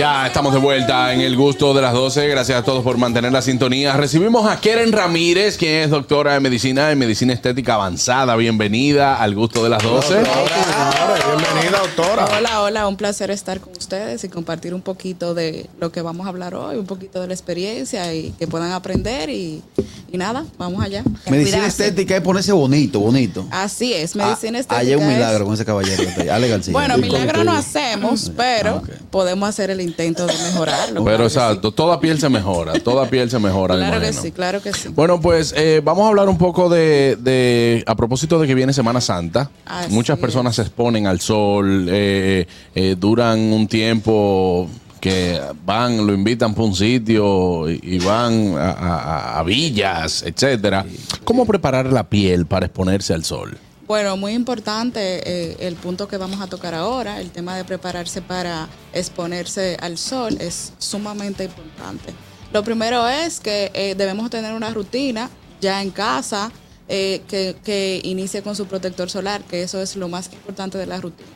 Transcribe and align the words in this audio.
Ya 0.00 0.26
estamos 0.26 0.54
de 0.54 0.58
vuelta 0.58 1.12
en 1.12 1.20
el 1.20 1.36
gusto 1.36 1.74
de 1.74 1.82
las 1.82 1.92
12. 1.92 2.26
Gracias 2.28 2.58
a 2.58 2.64
todos 2.64 2.82
por 2.82 2.96
mantener 2.96 3.32
la 3.32 3.42
sintonía. 3.42 3.98
Recibimos 3.98 4.50
a 4.50 4.58
Keren 4.58 4.92
Ramírez, 4.92 5.58
quien 5.58 5.74
es 5.74 5.90
doctora 5.90 6.32
de 6.32 6.40
medicina 6.40 6.90
en 6.90 6.98
medicina 6.98 7.34
estética 7.34 7.74
avanzada. 7.74 8.34
Bienvenida 8.36 9.20
al 9.20 9.34
gusto 9.34 9.62
de 9.62 9.68
las 9.68 9.82
12. 9.82 10.14
Bienvenida, 10.14 11.80
doctora. 11.82 12.24
Hola, 12.34 12.62
hola, 12.62 12.88
un 12.88 12.96
placer 12.96 13.30
estar 13.30 13.60
con 13.60 13.74
ustedes 13.76 14.24
y 14.24 14.30
compartir 14.30 14.72
un 14.72 14.80
poquito 14.80 15.34
de 15.34 15.68
lo 15.78 15.92
que 15.92 16.00
vamos 16.00 16.24
a 16.24 16.30
hablar 16.30 16.54
hoy, 16.54 16.78
un 16.78 16.86
poquito 16.86 17.20
de 17.20 17.26
la 17.28 17.34
experiencia 17.34 18.14
y 18.14 18.30
que 18.38 18.46
puedan 18.46 18.72
aprender 18.72 19.28
y, 19.28 19.62
y 20.10 20.16
nada, 20.16 20.46
vamos 20.56 20.82
allá. 20.82 21.02
Medicina 21.30 21.58
Cuidarse. 21.58 21.66
estética 21.88 22.16
es 22.16 22.22
ponerse 22.22 22.52
bonito, 22.52 23.00
bonito. 23.00 23.46
Así 23.50 23.92
es, 23.92 24.16
medicina 24.16 24.56
Ah, 24.56 24.60
estética. 24.62 24.78
Hay 24.78 24.94
un 24.94 25.02
es- 25.02 25.08
milagro 25.14 25.44
con 25.44 25.52
ese 25.52 25.66
caballero. 25.66 26.04
Ale 26.32 26.48
García. 26.48 26.72
Bueno, 26.72 26.96
milagro 26.96 27.44
no 27.44 27.52
hacemos, 27.52 28.32
pero 28.34 28.76
ok. 28.78 28.88
podemos 29.10 29.46
hacer 29.46 29.68
el 29.70 29.89
intento 29.90 30.26
de 30.26 30.32
mejorarlo. 30.32 31.04
Pero 31.04 31.24
exacto, 31.24 31.72
toda 31.72 32.00
piel 32.00 32.18
se 32.18 32.28
mejora. 32.28 32.72
Toda 32.80 33.08
piel 33.08 33.30
se 33.30 33.38
mejora. 33.38 33.74
me 33.76 33.80
Claro 33.86 34.00
que 34.00 34.12
sí, 34.12 34.32
claro 34.32 34.62
que 34.62 34.72
sí. 34.72 34.88
Bueno, 34.88 35.20
pues 35.20 35.52
eh, 35.56 35.80
vamos 35.84 36.04
a 36.04 36.08
hablar 36.08 36.28
un 36.28 36.38
poco 36.38 36.68
de, 36.68 37.16
de- 37.20 37.84
a 37.86 37.94
propósito 37.94 38.38
de 38.40 38.46
que 38.46 38.54
viene 38.54 38.72
Semana 38.72 39.00
Santa. 39.00 39.50
Así 39.66 39.92
Muchas 39.92 40.16
es. 40.16 40.20
personas 40.20 40.54
se 40.56 40.62
exponen 40.62 41.06
al 41.06 41.20
sol, 41.20 41.86
eh, 41.90 42.46
eh, 42.74 42.96
duran 42.98 43.38
un 43.38 43.66
tiempo 43.68 44.68
que 45.00 45.40
van, 45.64 46.06
lo 46.06 46.12
invitan 46.12 46.54
por 46.54 46.66
un 46.66 46.74
sitio 46.74 47.70
y, 47.70 47.80
y 47.82 47.98
van 48.00 48.54
a, 48.58 48.70
a- 48.72 49.38
a 49.38 49.42
villas, 49.42 50.22
etcétera. 50.26 50.84
¿Cómo 51.24 51.46
preparar 51.46 51.86
la 51.92 52.08
piel 52.08 52.46
para 52.46 52.66
exponerse 52.66 53.14
al 53.14 53.24
sol? 53.24 53.56
Bueno, 53.90 54.16
muy 54.16 54.34
importante 54.34 55.00
eh, 55.28 55.56
el 55.66 55.74
punto 55.74 56.06
que 56.06 56.16
vamos 56.16 56.40
a 56.40 56.46
tocar 56.46 56.76
ahora, 56.76 57.20
el 57.20 57.32
tema 57.32 57.56
de 57.56 57.64
prepararse 57.64 58.22
para 58.22 58.68
exponerse 58.92 59.76
al 59.80 59.98
sol 59.98 60.36
es 60.40 60.74
sumamente 60.78 61.42
importante. 61.42 62.14
Lo 62.52 62.62
primero 62.62 63.08
es 63.08 63.40
que 63.40 63.72
eh, 63.74 63.96
debemos 63.96 64.30
tener 64.30 64.54
una 64.54 64.70
rutina 64.70 65.28
ya 65.60 65.82
en 65.82 65.90
casa 65.90 66.52
eh, 66.86 67.22
que, 67.26 67.56
que 67.64 68.00
inicie 68.04 68.42
con 68.42 68.54
su 68.54 68.66
protector 68.66 69.10
solar, 69.10 69.42
que 69.42 69.64
eso 69.64 69.82
es 69.82 69.96
lo 69.96 70.06
más 70.06 70.32
importante 70.32 70.78
de 70.78 70.86
la 70.86 71.00
rutina. 71.00 71.28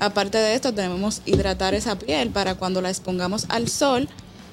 Aparte 0.00 0.38
de 0.38 0.56
esto, 0.56 0.72
debemos 0.72 1.22
hidratar 1.26 1.74
esa 1.74 1.96
piel 1.96 2.30
para 2.30 2.56
cuando 2.56 2.82
la 2.82 2.90
expongamos 2.90 3.46
al 3.50 3.68
sol, 3.68 4.08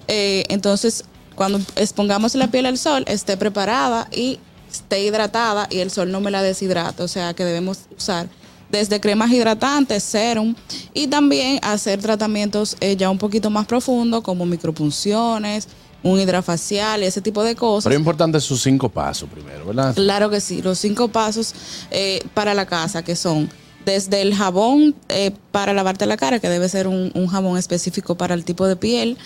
entonces 0.08 1.06
cuando 1.34 1.60
expongamos 1.76 2.36
la 2.36 2.52
piel 2.52 2.68
al 2.68 2.78
sol 2.78 3.04
esté 3.08 3.36
preparada 3.36 4.08
y 4.12 4.38
esté 4.72 5.04
hidratada 5.04 5.68
y 5.70 5.80
el 5.80 5.92
sol 5.92 6.12
no 6.12 6.22
me 6.22 6.32
la 6.32 6.42
deshidrate. 6.42 7.04
O 7.04 7.08
sea 7.08 7.34
que 7.34 7.44
debemos 7.44 7.80
usar 7.96 8.28
desde 8.70 9.00
cremas 9.00 9.32
hidratantes, 9.32 10.04
serum 10.04 10.56
y 10.94 11.08
también 11.08 11.60
hacer 11.62 12.00
tratamientos 12.00 12.78
eh, 12.80 12.96
ya 12.96 13.10
un 13.10 13.18
poquito 13.18 13.50
más 13.50 13.68
profundos 13.68 14.22
como 14.22 14.46
micropunciones, 14.46 15.68
un 16.04 16.20
hidrafacial 16.20 17.04
y 17.04 17.06
ese 17.06 17.22
tipo 17.22 17.44
de 17.44 17.56
cosas. 17.56 17.84
Pero 17.84 17.96
es 17.96 18.00
importante 18.00 18.40
sus 18.40 18.64
cinco 18.64 18.90
pasos 18.90 19.30
primero, 19.30 19.66
¿verdad? 19.66 19.94
Claro 19.94 20.30
que 20.30 20.42
sí, 20.42 20.62
los 20.62 20.80
cinco 20.80 21.10
pasos 21.10 21.54
eh, 21.92 22.24
para 22.34 22.54
la 22.54 22.66
casa 22.66 23.04
que 23.04 23.16
son 23.16 23.50
desde 23.86 24.22
el 24.22 24.34
jabón 24.36 24.96
eh, 25.10 25.32
para 25.52 25.74
lavarte 25.74 26.06
la 26.06 26.18
cara, 26.18 26.40
que 26.40 26.50
debe 26.50 26.68
ser 26.70 26.88
un, 26.88 27.12
un 27.14 27.28
jabón 27.28 27.58
específico 27.58 28.16
para 28.16 28.34
el 28.34 28.44
tipo 28.46 28.68
de 28.68 28.76
piel. 28.76 29.18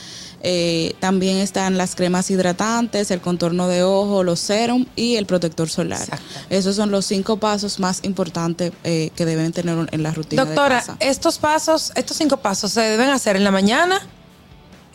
eh, 0.47 0.93
también 0.99 1.37
están 1.37 1.75
las 1.77 1.95
cremas 1.95 2.29
hidratantes, 2.29 3.09
el 3.09 3.19
contorno 3.19 3.67
de 3.67 3.81
ojo, 3.81 4.23
los 4.23 4.39
serum 4.39 4.85
y 4.95 5.15
el 5.15 5.25
protector 5.25 5.69
solar. 5.69 6.05
Esos 6.51 6.75
son 6.75 6.91
los 6.91 7.05
cinco 7.05 7.37
pasos 7.37 7.79
más 7.79 8.01
importantes 8.03 8.71
eh, 8.83 9.09
que 9.15 9.25
deben 9.25 9.51
tener 9.53 9.87
en 9.91 10.03
la 10.03 10.11
rutina 10.11 10.45
Doctora, 10.45 10.75
de 10.75 10.81
casa. 10.81 10.97
estos 10.99 11.39
pasos, 11.39 11.91
estos 11.95 12.17
cinco 12.17 12.37
pasos 12.37 12.71
se 12.71 12.81
deben 12.81 13.09
hacer 13.09 13.35
en 13.37 13.43
la 13.43 13.49
mañana 13.51 13.99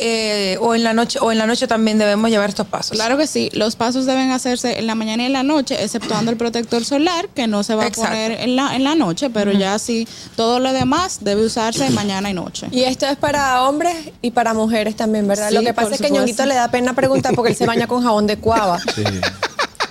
eh, 0.00 0.56
o 0.60 0.74
en 0.74 0.82
la 0.82 0.92
noche, 0.92 1.18
o 1.20 1.30
en 1.30 1.38
la 1.38 1.46
noche 1.46 1.66
también 1.66 1.98
debemos 1.98 2.30
llevar 2.30 2.48
estos 2.48 2.66
pasos. 2.66 2.92
Claro 2.96 3.16
que 3.18 3.26
sí, 3.26 3.50
los 3.52 3.76
pasos 3.76 4.06
deben 4.06 4.30
hacerse 4.30 4.78
en 4.78 4.86
la 4.86 4.94
mañana 4.94 5.22
y 5.22 5.26
en 5.26 5.32
la 5.32 5.42
noche, 5.42 5.82
exceptuando 5.82 6.30
el 6.30 6.36
protector 6.36 6.84
solar, 6.84 7.28
que 7.28 7.46
no 7.46 7.62
se 7.62 7.74
va 7.74 7.86
Exacto. 7.86 8.06
a 8.06 8.10
poner 8.10 8.32
en 8.40 8.56
la, 8.56 8.74
en 8.74 8.84
la 8.84 8.94
noche, 8.94 9.30
pero 9.30 9.52
ya 9.52 9.78
sí, 9.78 10.08
todo 10.36 10.58
lo 10.58 10.72
demás 10.72 11.18
debe 11.20 11.44
usarse 11.44 11.90
mañana 11.90 12.30
y 12.30 12.34
noche. 12.34 12.68
Y 12.70 12.82
esto 12.82 13.06
es 13.06 13.16
para 13.16 13.62
hombres 13.62 13.94
y 14.22 14.30
para 14.30 14.54
mujeres 14.54 14.96
también, 14.96 15.28
¿verdad? 15.28 15.48
Sí, 15.48 15.54
Lo 15.54 15.62
que 15.62 15.74
pasa 15.74 15.94
es 15.94 16.00
que. 16.00 16.10
Ñonguito 16.10 16.44
le 16.46 16.54
da 16.54 16.70
pena 16.70 16.94
preguntar 16.94 17.34
porque 17.34 17.50
él 17.50 17.56
se 17.56 17.66
baña 17.66 17.86
con 17.86 18.02
jabón 18.02 18.26
de 18.26 18.36
cuava. 18.36 18.78
Sí. 18.94 19.04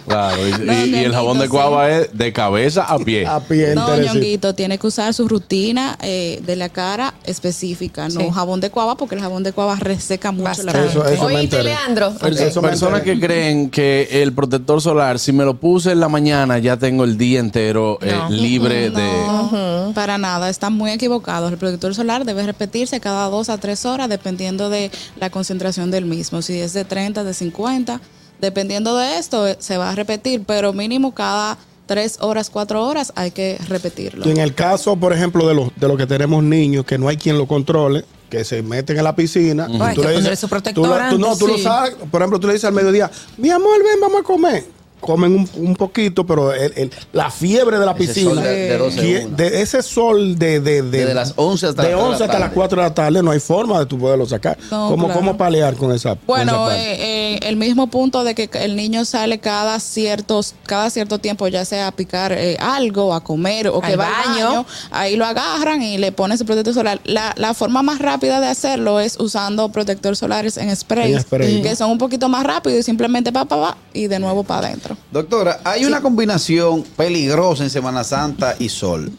Claro, 0.09 0.47
y, 0.47 0.51
No, 0.65 0.73
y- 0.73 0.89
y 0.89 1.03
el 1.05 1.13
jabón 1.13 1.37
de 1.37 1.45
sí. 1.45 1.49
cuava 1.49 1.89
es 1.89 2.09
de 2.17 2.33
cabeza 2.33 2.83
a 2.83 2.97
pie. 2.99 3.25
A 3.27 3.39
pie 3.39 3.75
No. 3.75 3.95
Ñonguito, 3.95 4.53
tiene 4.55 4.77
que 4.77 4.87
usar 4.87 5.13
su 5.13 5.27
rutina 5.27 5.97
eh, 6.01 6.41
de 6.45 6.55
la 6.55 6.69
cara 6.69 7.13
específica, 7.25 8.09
no 8.09 8.19
Sí. 8.21 8.27
jabón 8.33 8.59
de 8.59 8.69
cuava, 8.71 8.95
porque 8.97 9.15
el 9.15 9.21
jabón 9.21 9.43
de 9.43 9.53
cuava 9.53 9.75
reseca 9.75 10.31
mucho 10.31 10.63
la 10.63 10.71
piel. 10.73 10.85
Eso, 10.85 11.05
eso 11.07 11.25
Oíste. 11.25 11.63
Leandro. 11.63 12.07
Eso- 12.25 12.27
eso 12.45 12.61
me 12.61 12.69
Personas 12.69 13.01
que 13.01 13.19
creen 13.19 13.69
que 13.69 14.07
el 14.23 14.33
protector 14.33 14.81
solar, 14.81 15.19
si 15.19 15.31
me 15.31 15.43
lo 15.45 15.55
puse 15.55 15.91
en 15.91 15.99
la 15.99 16.09
mañana, 16.09 16.57
ya 16.59 16.77
tengo 16.77 17.03
el 17.03 17.17
día 17.17 17.39
entero 17.39 17.99
eh, 18.01 18.11
No. 18.15 18.29
libre 18.29 18.89
de. 18.89 19.03
No, 19.27 19.91
para 19.93 20.17
nada, 20.17 20.49
están 20.49 20.73
muy 20.73 20.91
equivocados. 20.91 21.51
El 21.51 21.57
protector 21.57 21.93
solar 21.93 22.25
debe 22.25 22.43
repetirse 22.43 22.99
cada 22.99 23.27
dos 23.29 23.49
a 23.49 23.57
tres 23.57 23.85
horas 23.85 24.09
dependiendo 24.09 24.69
de 24.69 24.91
la 25.19 25.29
concentración 25.29 25.91
del 25.91 26.05
mismo. 26.05 26.41
Si 26.41 26.59
es 26.59 26.73
de 26.73 26.85
30, 26.85 27.23
de 27.23 27.33
50, 27.33 27.99
dependiendo 28.41 28.95
de 28.97 29.17
esto 29.17 29.47
eh, 29.47 29.55
se 29.59 29.77
va 29.77 29.91
a 29.91 29.95
repetir, 29.95 30.43
pero 30.45 30.73
mínimo 30.73 31.13
cada 31.13 31.57
tres 31.85 32.17
horas, 32.21 32.49
cuatro 32.49 32.85
horas 32.85 33.11
hay 33.15 33.31
que 33.31 33.57
repetirlo. 33.67 34.27
Y 34.27 34.31
en 34.31 34.37
el 34.37 34.53
caso, 34.53 34.95
por 34.95 35.11
ejemplo, 35.13 35.47
de 35.47 35.53
los 35.55 35.69
de 35.75 35.87
los 35.87 35.97
que 35.97 36.05
tenemos 36.05 36.43
niños, 36.43 36.85
que 36.85 36.97
no 36.97 37.07
hay 37.07 37.17
quien 37.17 37.37
lo 37.37 37.47
controle, 37.47 38.05
que 38.29 38.43
se 38.43 38.61
meten 38.61 38.97
en 38.97 39.03
la 39.03 39.15
piscina. 39.15 39.65
Hay 39.65 39.95
que 39.95 40.01
ponerle 40.03 40.35
su 40.35 40.47
protector 40.47 40.83
tú, 40.83 40.89
lo- 40.89 41.09
tú 41.09 41.17
no, 41.17 41.35
tú 41.37 41.47
lo 41.47 41.57
sabes. 41.57 41.95
Por 42.11 42.21
ejemplo, 42.21 42.39
tú 42.39 42.45
le 42.47 42.53
dices 42.53 42.65
al 42.67 42.73
mediodía, 42.75 43.09
mi 43.37 43.49
amor, 43.49 43.83
ven, 43.83 43.99
vamos 43.99 44.21
a 44.21 44.23
comer. 44.23 44.65
Comen 44.99 45.33
un, 45.33 45.49
un 45.67 45.75
poquito, 45.75 46.25
pero 46.25 46.53
el- 46.53 46.73
el- 46.75 46.91
la 47.13 47.31
fiebre 47.31 47.79
de 47.79 47.85
la 47.85 47.91
Ese 47.93 47.99
piscina. 48.13 48.41
de- 48.41 48.55
de 48.69 48.77
12 48.77 48.99
a 48.99 49.01
que- 49.03 49.25
1. 49.25 49.35
de 49.37 49.61
ese 49.61 49.81
sol 49.81 50.37
de, 50.37 50.59
de, 50.59 50.81
de- 50.81 50.99
Desde 50.99 51.13
las 51.13 51.33
11 51.35 51.67
hasta 51.67 51.83
de 51.83 51.91
las 51.95 52.01
11 52.01 52.23
hasta 52.25 52.39
las 52.39 52.51
4 52.51 52.81
de 52.81 52.87
la 52.89 52.93
tarde, 52.93 53.23
no 53.23 53.31
hay 53.31 53.39
forma 53.39 53.79
de 53.79 53.85
tú 53.85 53.97
poderlo 53.97 54.25
sacar. 54.25 54.57
No, 54.71 54.89
¿Cómo, 54.89 55.05
claro. 55.05 55.19
¿Cómo 55.19 55.37
palear 55.37 55.75
con 55.75 55.91
esa 55.91 56.09
con 56.09 56.17
esa 56.17 56.25
Bueno, 56.27 56.71
eh, 56.71 57.35
eh, 57.35 57.39
el 57.43 57.55
mismo 57.55 57.87
punto 57.87 58.23
de 58.23 58.35
que 58.35 58.49
el 58.63 58.75
niño 58.75 59.05
sale 59.05 59.39
cada 59.39 59.79
ciertos, 59.79 60.55
cada 60.65 60.89
cierto 60.89 61.19
tiempo, 61.19 61.47
ya 61.47 61.65
sea 61.65 61.87
a 61.87 61.91
picar 61.91 62.31
eh, 62.33 62.57
algo, 62.59 63.13
a 63.13 63.23
comer 63.23 63.67
o 63.69 63.79
que 63.81 63.93
Al 63.93 63.99
va 63.99 64.07
al 64.07 64.25
baño. 64.29 64.45
baño, 64.49 64.65
ahí 64.91 65.15
lo 65.15 65.25
agarran 65.25 65.81
y 65.81 65.97
le 65.97 66.11
ponen 66.11 66.37
su 66.37 66.45
protector 66.45 66.73
solar. 66.73 66.99
La, 67.05 67.33
la 67.37 67.53
forma 67.53 67.81
más 67.83 67.99
rápida 67.99 68.39
de 68.41 68.47
hacerlo 68.47 68.99
es 68.99 69.19
usando 69.19 69.69
protector 69.69 70.15
solares 70.15 70.57
en 70.57 70.75
spray, 70.75 71.13
En 71.13 71.21
spray. 71.21 71.61
que 71.61 71.75
son 71.75 71.91
un 71.91 71.97
poquito 71.97 72.29
más 72.29 72.43
rápidos 72.43 72.79
y 72.79 72.83
simplemente 72.83 73.31
pa, 73.31 73.45
pa, 73.45 73.57
pa, 73.61 73.77
y 73.93 74.07
de 74.07 74.19
nuevo 74.19 74.43
para 74.43 74.67
adentro. 74.67 74.88
Doctora, 75.11 75.59
hay 75.63 75.85
una 75.85 76.01
combinación 76.01 76.83
peligrosa 76.95 77.63
en 77.63 77.69
Semana 77.69 78.03
Santa 78.03 78.55
y 78.59 78.69
sol. 78.69 79.11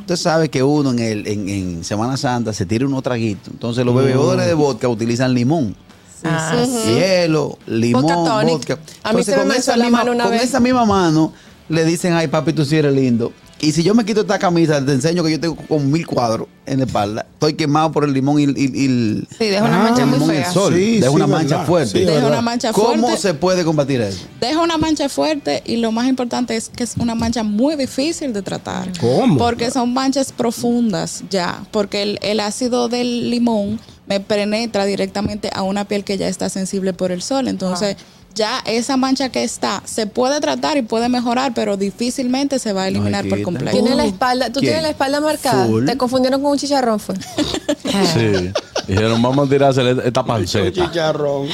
Usted 0.00 0.16
sabe 0.16 0.48
que 0.48 0.62
uno 0.62 0.90
en, 0.92 0.98
el, 1.00 1.26
en, 1.26 1.48
en 1.48 1.84
Semana 1.84 2.16
Santa 2.16 2.52
se 2.52 2.64
tira 2.64 2.86
unos 2.86 3.02
traguitos. 3.02 3.48
Entonces 3.52 3.84
los 3.84 3.94
bebedores 3.94 4.46
de 4.46 4.54
vodka 4.54 4.88
utilizan 4.88 5.34
limón. 5.34 5.74
Ah, 6.24 6.64
Hielo, 6.86 7.58
limón, 7.66 8.02
Vodka. 8.02 8.38
A 9.02 9.12
mí 9.12 9.20
Entonces, 9.20 9.34
se 9.34 9.36
me 9.40 9.46
con 9.48 9.56
esa 9.56 9.76
la 9.76 9.84
misma- 9.84 9.98
mano 9.98 10.12
una 10.12 10.24
con 10.24 10.32
vez. 10.32 10.42
esa 10.44 10.60
misma 10.60 10.84
mano 10.84 11.32
le 11.68 11.84
dicen, 11.84 12.12
ay 12.14 12.26
papi, 12.28 12.52
tú 12.52 12.64
sí 12.64 12.76
eres 12.76 12.92
lindo. 12.94 13.32
Y 13.60 13.72
si 13.72 13.82
yo 13.82 13.92
me 13.94 14.04
quito 14.04 14.20
esta 14.20 14.38
camisa, 14.38 14.84
te 14.84 14.92
enseño 14.92 15.24
que 15.24 15.32
yo 15.32 15.40
tengo 15.40 15.56
con 15.56 15.90
mil 15.90 16.06
cuadros 16.06 16.46
en 16.64 16.78
la 16.78 16.84
espalda. 16.84 17.26
Estoy 17.32 17.54
quemado 17.54 17.90
por 17.90 18.04
el 18.04 18.12
limón 18.12 18.38
y, 18.38 18.44
el- 18.44 18.56
y- 18.56 18.64
y 18.66 19.26
Sí, 19.36 19.46
deja 19.46 19.64
una 19.64 19.80
Ah, 19.80 19.82
mancha 19.84 20.06
muy 20.06 20.18
limón 20.20 20.34
y 20.34 20.38
el 20.38 20.44
fea. 20.44 20.52
sol. 20.52 20.74
Sí, 20.74 20.96
deja 21.00 21.08
sí, 21.08 21.14
una 21.16 21.26
verdad. 21.26 21.38
mancha 21.40 21.64
fuerte. 21.64 21.90
Sí, 21.92 21.98
Deja 22.00 22.12
verdad. 22.12 22.28
una 22.30 22.40
mancha 22.42 22.72
¿Cómo 22.72 23.16
se 23.16 23.34
puede 23.34 23.64
combatir 23.64 24.00
eso? 24.00 24.20
Deja 24.40 24.62
una 24.62 24.78
mancha 24.78 25.08
fuerte 25.08 25.62
y 25.66 25.78
lo 25.78 25.90
más 25.90 26.06
importante 26.08 26.54
es 26.56 26.68
que 26.68 26.84
es 26.84 26.94
una 26.98 27.16
mancha 27.16 27.42
muy 27.42 27.74
difícil 27.74 28.32
de 28.32 28.42
tratar. 28.42 28.92
¿Cómo? 29.00 29.38
Porque 29.38 29.70
son 29.72 29.92
manchas 29.92 30.30
profundas 30.32 31.24
ya, 31.28 31.64
porque 31.72 32.02
el, 32.02 32.18
el 32.22 32.38
ácido 32.40 32.88
del 32.88 33.28
limón 33.30 33.80
me 34.06 34.20
penetra 34.20 34.84
directamente 34.84 35.50
a 35.52 35.62
una 35.62 35.84
piel 35.86 36.04
que 36.04 36.16
ya 36.16 36.28
está 36.28 36.48
sensible 36.48 36.92
por 36.92 37.10
el 37.12 37.22
sol. 37.22 37.48
Entonces, 37.48 37.96
ya 38.34 38.60
esa 38.66 38.96
mancha 38.96 39.30
que 39.30 39.42
está 39.44 39.82
se 39.84 40.06
puede 40.06 40.40
tratar 40.40 40.76
y 40.76 40.82
puede 40.82 41.08
mejorar, 41.08 41.52
pero 41.54 41.76
difícilmente 41.76 42.58
se 42.58 42.72
va 42.72 42.84
a 42.84 42.88
eliminar 42.88 43.28
por 43.28 43.42
completo. 43.42 43.72
Tiene 43.72 43.94
la 43.94 44.04
espalda, 44.04 44.46
tú 44.46 44.60
¿Quién? 44.60 44.72
tienes 44.72 44.82
la 44.82 44.90
espalda 44.90 45.20
marcada. 45.20 45.66
Full. 45.66 45.86
Te 45.86 45.96
confundieron 45.96 46.40
con 46.40 46.52
un 46.52 46.58
chicharrón, 46.58 47.00
fue. 47.00 47.14
Sí. 48.14 48.52
Dijeron, 48.86 49.20
vamos 49.20 49.46
a 49.46 49.50
tirarse 49.50 49.82
esta 50.04 50.24
panceta. 50.24 50.86
Chicharrón. 50.86 51.48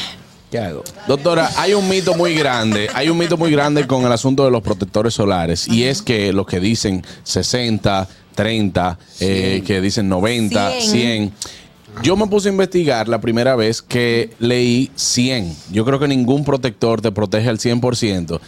¿Qué 0.51 0.59
hago? 0.59 0.85
Doctora, 1.09 1.51
hay 1.57 1.75
un 1.75 1.89
mito 1.89 2.15
muy 2.15 2.35
grande, 2.35 2.89
hay 2.95 3.09
un 3.09 3.19
mito 3.19 3.37
muy 3.37 3.51
grande 3.51 3.87
con 3.89 4.05
el 4.05 4.13
asunto 4.13 4.45
de 4.45 4.53
los 4.53 4.63
protectores 4.63 5.15
solares 5.15 5.67
y 5.67 5.85
es 5.85 6.01
que 6.01 6.33
los 6.33 6.47
que 6.47 6.61
dicen 6.61 7.05
60, 7.25 8.07
30, 8.37 8.99
eh, 9.21 9.63
que 9.67 9.81
dicen 9.81 10.09
90, 10.09 10.71
100. 10.71 10.91
100. 10.91 11.33
Yo 12.03 12.17
me 12.17 12.27
puse 12.27 12.49
a 12.49 12.53
investigar 12.53 13.09
la 13.09 13.21
primera 13.21 13.57
vez 13.57 13.81
que 13.81 14.31
leí 14.39 14.91
100. 14.95 15.55
Yo 15.73 15.85
creo 15.85 15.99
que 15.99 16.09
ningún 16.09 16.45
protector 16.45 17.01
te 17.01 17.11
protege 17.13 17.49
al 17.49 17.59
100%. 17.59 18.41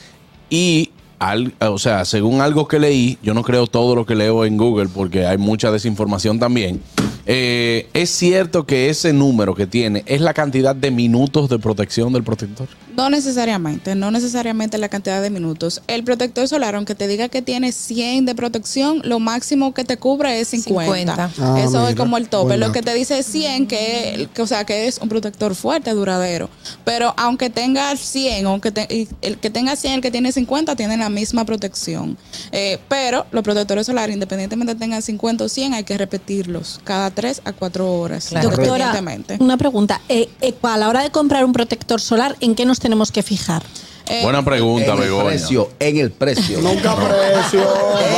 Y 0.50 0.90
al- 1.18 1.54
o 1.60 1.78
sea, 1.78 2.04
según 2.04 2.40
algo 2.42 2.68
que 2.68 2.78
leí, 2.78 3.18
yo 3.22 3.32
no 3.32 3.42
creo 3.42 3.66
todo 3.66 3.94
lo 3.94 4.04
que 4.04 4.14
leo 4.14 4.44
en 4.44 4.56
Google 4.58 4.88
porque 4.94 5.26
hay 5.26 5.38
mucha 5.38 5.70
desinformación 5.70 6.38
también. 6.38 6.80
eh, 7.28 7.88
es 7.92 8.10
cierto 8.10 8.66
que 8.66 8.88
ese 8.88 9.12
número 9.12 9.56
que 9.56 9.66
tiene 9.66 10.04
es 10.06 10.20
la 10.20 10.32
cantidad 10.32 10.76
de 10.76 10.92
minutos 10.92 11.48
de 11.48 11.58
protección 11.58 12.12
del 12.12 12.22
protector. 12.22 12.68
No 12.96 13.10
necesariamente, 13.10 13.94
no 13.94 14.10
necesariamente 14.10 14.78
la 14.78 14.88
cantidad 14.88 15.20
de 15.20 15.30
minutos. 15.30 15.82
El 15.86 16.02
protector 16.04 16.48
solar, 16.48 16.74
aunque 16.74 16.94
te 16.94 17.06
diga 17.08 17.28
que 17.28 17.42
tiene 17.42 17.72
100 17.72 18.24
de 18.26 18.34
protección, 18.34 19.00
lo 19.04 19.18
máximo 19.20 19.74
que 19.74 19.84
te 19.84 19.96
cubre 19.98 20.40
es 20.40 20.48
50. 20.48 21.28
50. 21.30 21.30
Ah, 21.38 21.60
Eso 21.62 21.88
es 21.88 21.94
como 21.94 22.16
el 22.16 22.28
tope. 22.28 22.46
buena. 22.48 22.66
Lo 22.66 22.72
que 22.72 22.82
te 22.82 22.94
dice 22.94 23.18
es 23.18 23.26
100, 23.26 23.66
que, 23.66 24.28
que, 24.32 24.42
o 24.42 24.46
sea, 24.46 24.64
que 24.64 24.86
es 24.86 24.98
un 24.98 25.08
protector 25.08 25.54
fuerte, 25.54 25.90
duradero. 25.90 26.48
Pero 26.84 27.12
aunque 27.16 27.50
tenga 27.50 27.94
100, 27.96 28.46
aunque 28.46 28.70
te- 28.72 29.08
el 29.22 29.38
que 29.38 29.50
tenga 29.50 29.76
100, 29.76 29.94
el 29.94 30.00
que 30.00 30.10
tiene 30.10 30.32
50, 30.32 30.74
tienen 30.76 31.00
la 31.00 31.08
misma 31.10 31.44
protección. 31.44 32.16
Eh, 32.52 32.78
pero 32.88 33.26
los 33.30 33.42
protectores 33.42 33.86
solares, 33.86 34.14
independientemente 34.14 34.74
tengan 34.74 35.02
50 35.02 35.44
o 35.44 35.48
100, 35.48 35.74
hay 35.74 35.84
que 35.84 35.98
repetirlos 35.98 36.80
cada 36.84 37.10
3 37.10 37.42
a 37.44 37.52
4 37.52 37.92
horas. 37.92 38.26
Claro. 38.28 38.50
Doctora, 38.50 38.92
una 39.38 39.56
pregunta. 39.56 40.00
Eh, 40.08 40.28
eh, 40.40 40.54
a 40.62 40.76
la 40.78 40.88
hora 40.88 41.02
de 41.02 41.10
comprar 41.10 41.44
un 41.44 41.52
protector 41.52 42.00
solar, 42.00 42.36
¿en 42.40 42.54
qué 42.54 42.64
nos 42.64 42.80
tenemos 42.86 43.10
que 43.10 43.24
fijar? 43.24 43.64
Eh, 44.08 44.20
Buena 44.22 44.44
pregunta, 44.44 44.92
en 44.94 45.02
el 45.02 45.24
precio, 45.24 45.68
en 45.80 45.96
el 45.96 46.12
precio. 46.12 46.60
Nunca 46.60 46.94
precio, 46.94 47.60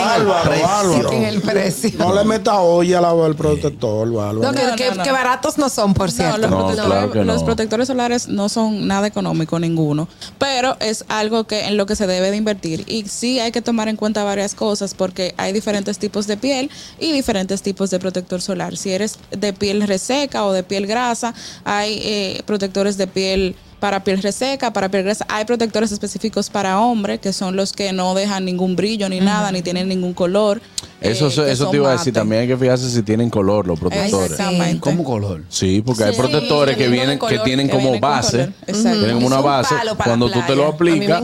bárbaro, 0.05 0.43
precio. 0.51 0.67
bárbaro. 0.69 1.13
En 1.13 1.23
el 1.25 1.41
precio. 1.41 1.93
No 1.99 2.15
le 2.15 2.25
meta 2.25 2.61
olla 2.61 2.99
al 2.99 3.35
protector, 3.35 4.13
bárbaro. 4.13 4.43
No, 4.43 4.53
que, 4.53 4.67
No, 4.67 4.77
que- 4.77 4.91
no, 4.91 4.95
no. 4.97 5.03
que 5.03 5.11
baratos 5.13 5.57
no 5.57 5.71
son, 5.71 5.95
por 5.95 6.11
No, 6.11 6.15
cierto. 6.15 6.37
los, 6.37 6.51
No, 6.51 6.59
protectores, 6.59 6.93
claro 6.93 7.11
que 7.13 7.25
los 7.25 7.43
protectores 7.43 7.87
solares 7.89 8.29
no 8.29 8.51
son 8.51 8.87
nada 8.87 9.07
económico 9.07 9.59
ninguno, 9.59 10.09
pero 10.37 10.77
es 10.81 11.07
algo 11.09 11.45
que 11.45 11.65
en 11.65 11.79
lo 11.79 11.87
que 11.87 11.97
se 11.97 12.07
debe 12.07 12.31
de 12.31 12.37
invertir 12.37 12.85
y 12.87 13.05
sí 13.09 13.41
hay 13.41 13.51
que 13.51 13.63
tomar 13.63 13.89
en 13.89 13.97
cuenta 13.97 14.23
varias 14.25 14.55
cosas 14.55 14.93
porque 14.93 15.33
hay 15.39 15.55
diferentes 15.55 15.99
tipos 15.99 16.27
de 16.27 16.37
piel 16.37 16.71
y 17.01 17.13
diferentes 17.13 17.63
tipos 17.63 17.89
de 17.89 17.99
protector 17.99 18.43
solar. 18.43 18.77
Si 18.77 18.91
eres 18.93 19.19
de 19.31 19.55
piel 19.55 19.81
reseca 19.87 20.45
o 20.45 20.53
de 20.53 20.65
piel 20.65 20.87
grasa, 20.87 21.33
hay 21.65 21.99
eh, 22.05 22.43
protectores 22.45 22.99
de 22.99 23.07
piel 23.07 23.57
para 23.81 24.03
piel 24.05 24.23
reseca, 24.23 24.73
para 24.73 24.89
piel 24.91 25.05
grasa. 25.05 25.27
Hay 25.29 25.45
protectores 25.45 25.93
específicos 25.93 26.51
para 26.51 26.81
hombre, 26.81 27.19
que 27.19 27.33
son 27.33 27.57
los 27.57 27.73
que 27.73 27.93
no 27.93 28.15
dejan 28.15 28.45
ningún 28.45 28.77
brillo 28.77 29.09
ni 29.09 29.21
nada, 29.21 29.53
ni 29.53 29.63
tienen 29.63 29.89
ningún 29.89 30.15
color. 30.15 30.61
Eso, 31.01 31.29
eh, 31.45 31.53
eso 31.53 31.71
te 31.71 31.77
iba 31.77 31.91
a 31.91 31.93
decir, 31.93 32.13
también 32.13 32.43
hay 32.43 32.49
que 32.49 32.57
fijarse 32.57 32.91
si 32.91 33.03
tienen 33.03 33.31
color 33.31 33.67
los 33.67 33.79
protectores. 33.79 34.33
Exactamente. 34.33 34.81
¿Cómo 34.81 35.05
color? 35.05 35.45
Sí, 35.49 35.81
porque 35.85 36.05
hay 36.05 36.13
Sí, 36.13 36.19
protectores 36.19 36.77
que 36.77 36.89
vienen, 36.89 37.19
que 37.19 37.39
tienen 37.41 37.69
que 37.69 37.77
como 37.77 37.99
base, 38.01 38.53
tienen 38.67 39.15
como 39.15 39.27
una 39.29 39.39
un 39.39 39.45
base. 39.45 39.75
Cuando 40.03 40.31
tú 40.31 40.41
te 40.47 40.57
lo 40.57 40.67
aplicas, 40.67 41.23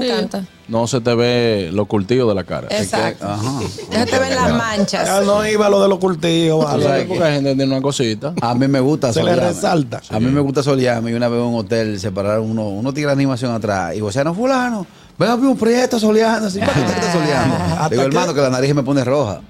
No 0.66 0.86
se 0.86 1.00
te 1.02 1.14
ve 1.14 1.68
los 1.72 1.86
cultivos 1.86 2.28
de 2.28 2.34
la 2.34 2.44
cara. 2.44 2.68
Exacto. 2.70 3.26
Ajá. 3.28 3.60
Ya 3.90 4.06
te 4.06 4.18
ven 4.18 4.34
las 4.34 4.50
manchas. 4.54 5.06
Ya 5.06 5.20
no 5.20 5.46
iba 5.46 5.68
lo 5.68 5.82
de 5.82 5.88
los 5.88 5.98
cultivos, 5.98 6.64
bárbaro. 6.64 6.82
sabes, 6.88 7.06
porque 7.06 7.22
hay 7.22 7.34
gente 7.34 7.50
que 7.50 7.56
tiene 7.56 7.72
una 7.72 7.82
cosita. 7.82 8.32
A 8.40 8.54
mí 8.54 8.66
me 8.66 8.80
gusta 8.80 9.12
Se 9.12 9.22
le 9.22 9.36
resalta. 9.36 10.00
A 10.08 10.18
mí 10.20 10.30
me 10.30 10.40
gusta 10.40 10.62
solearme. 10.62 11.10
Y 11.10 11.14
una 11.14 11.28
vez 11.28 11.38
en 11.38 11.46
un 11.46 11.54
hotel 11.60 12.00
se 12.00 12.10
pararon 12.12 12.50
unos 12.50 12.66
unos 12.72 12.94
tigres 12.94 13.08
de 13.08 13.12
animación 13.22 13.52
atrás. 13.52 13.94
Y 13.94 14.00
vos 14.00 14.16
no 14.16 14.34
fulano, 14.34 14.86
ven 15.18 15.30
a 15.30 15.36
ver 15.36 15.46
un 15.46 15.58
prieto 15.58 15.98
soleando. 15.98 16.48
Así, 16.48 16.60
¿para 16.60 16.72
qué 16.72 16.80
tú 16.80 16.86
te 16.86 16.92
estás 16.92 17.12
soleando? 17.12 17.56
¿Hasta 17.56 17.88
Digo, 17.90 18.02
hermano, 18.02 18.32
que 18.34 18.40
la 18.40 18.50
nariz 18.50 18.74
me 18.74 18.82
pone 18.82 19.04
roja. 19.04 19.40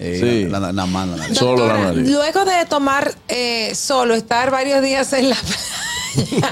Eh, 0.00 0.18
Sí. 0.20 0.50
La, 0.50 0.58
la, 0.58 0.72
la 0.72 0.86
mano, 0.86 1.12
la 1.12 1.18
nariz. 1.22 1.38
Solo 1.38 1.68
la 1.68 1.78
nariz. 1.78 2.10
Luego 2.10 2.44
de 2.44 2.64
tomar 2.68 3.14
eh, 3.28 3.72
solo, 3.76 4.14
estar 4.14 4.50
varios 4.50 4.82
días 4.82 5.12
en 5.12 5.28
la 5.30 5.36
playa. 6.16 6.48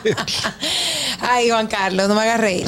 Ay, 1.20 1.50
Juan 1.50 1.66
Carlos, 1.66 2.08
no 2.08 2.14
me 2.14 2.22
hagas 2.22 2.40
reír. 2.40 2.66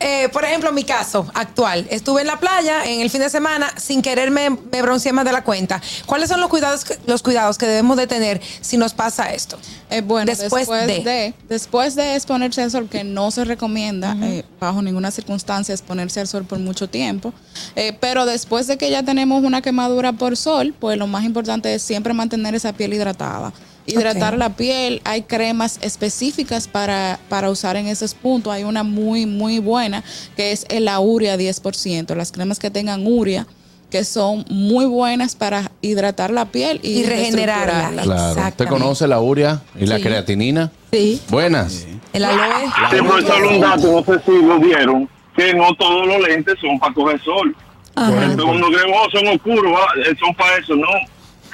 Eh, 0.00 0.28
por 0.32 0.44
ejemplo, 0.44 0.72
mi 0.72 0.84
caso 0.84 1.30
actual. 1.34 1.86
Estuve 1.90 2.22
en 2.22 2.26
la 2.26 2.40
playa 2.40 2.84
en 2.86 3.00
el 3.00 3.10
fin 3.10 3.20
de 3.20 3.28
semana, 3.30 3.72
sin 3.76 4.00
querer 4.00 4.30
me, 4.30 4.50
me 4.50 4.82
bronceé 4.82 5.12
más 5.12 5.24
de 5.26 5.32
la 5.32 5.44
cuenta. 5.44 5.80
¿Cuáles 6.06 6.30
son 6.30 6.40
los 6.40 6.48
cuidados, 6.48 6.84
que, 6.84 6.98
los 7.06 7.22
cuidados 7.22 7.58
que 7.58 7.66
debemos 7.66 7.96
de 7.96 8.06
tener 8.06 8.40
si 8.60 8.76
nos 8.76 8.94
pasa 8.94 9.32
esto? 9.32 9.58
Eh, 9.90 10.00
bueno, 10.00 10.26
Después 10.26 10.68
después, 10.68 10.86
de. 10.86 11.00
de. 11.00 11.34
después 11.48 11.94
de 11.96 12.14
exponerse 12.14 12.62
al 12.62 12.70
sol, 12.70 12.88
que 12.88 13.04
no 13.04 13.30
se 13.30 13.44
recomienda 13.44 14.16
eh, 14.22 14.44
bajo 14.58 14.80
ninguna 14.82 15.10
circunstancia 15.10 15.74
exponerse 15.74 16.20
al 16.20 16.28
sol 16.28 16.44
por 16.44 16.58
mucho 16.58 16.88
tiempo, 16.88 17.34
eh, 17.76 17.96
pero 18.00 18.24
después 18.24 18.66
de 18.66 18.78
que 18.78 18.90
ya 18.90 19.02
tenemos 19.02 19.44
una 19.44 19.60
quemadura 19.60 20.12
por 20.12 20.36
sol, 20.36 20.74
pues 20.78 20.96
lo 20.96 21.06
más 21.06 21.24
importante 21.24 21.74
es 21.74 21.82
siempre 21.82 22.14
mantener 22.14 22.54
esa 22.54 22.72
piel 22.72 22.94
hidratada. 22.94 23.52
Hidratar 23.92 24.34
Ok. 24.34 24.38
la 24.38 24.50
piel, 24.50 25.00
hay 25.04 25.22
cremas 25.22 25.78
específicas 25.82 26.68
para, 26.68 27.18
para 27.28 27.50
usar 27.50 27.76
en 27.76 27.86
esos 27.86 28.14
puntos. 28.14 28.52
Hay 28.52 28.64
una 28.64 28.82
muy, 28.82 29.26
muy 29.26 29.58
buena 29.58 30.02
que 30.36 30.52
es 30.52 30.66
el 30.68 30.88
Auria 30.88 31.36
10%. 31.36 32.14
Las 32.14 32.32
cremas 32.32 32.58
que 32.58 32.70
tengan 32.70 33.06
Uria, 33.06 33.46
que 33.90 34.04
son 34.04 34.44
muy 34.48 34.84
buenas 34.86 35.34
para 35.34 35.70
hidratar 35.80 36.30
la 36.30 36.44
piel 36.46 36.78
y, 36.82 37.00
Y 37.00 37.02
regenerarla. 37.04 38.02
Claro. 38.02 38.40
¿Usted 38.48 38.66
conoce 38.68 39.06
la 39.08 39.20
urea 39.20 39.62
y 39.78 39.86
la 39.86 39.96
Sí. 39.96 40.02
creatinina? 40.02 40.70
Sí. 40.92 41.20
Buenas. 41.28 41.86
El 42.12 42.24
aloe. 42.24 42.66
Sí, 42.90 42.96
pero 43.00 43.20
solo 43.26 43.48
un 43.50 43.60
dato, 43.60 43.92
no 43.92 44.04
sé 44.04 44.20
si 44.24 44.32
lo 44.42 44.58
vieron, 44.58 45.08
que 45.36 45.54
no 45.54 45.74
todos 45.74 46.06
los 46.06 46.20
lentes 46.26 46.54
son 46.60 46.78
para 46.78 46.92
coger 46.94 47.20
sol. 47.22 47.56
Por 47.94 48.16
ejemplo, 48.16 48.46
uno 48.46 48.66
cree, 48.68 48.92
oh, 48.94 49.10
son 49.10 49.28
oscuros, 49.28 49.78
eh, 50.06 50.14
son 50.18 50.34
para 50.34 50.56
eso, 50.56 50.74
no. 50.74 50.86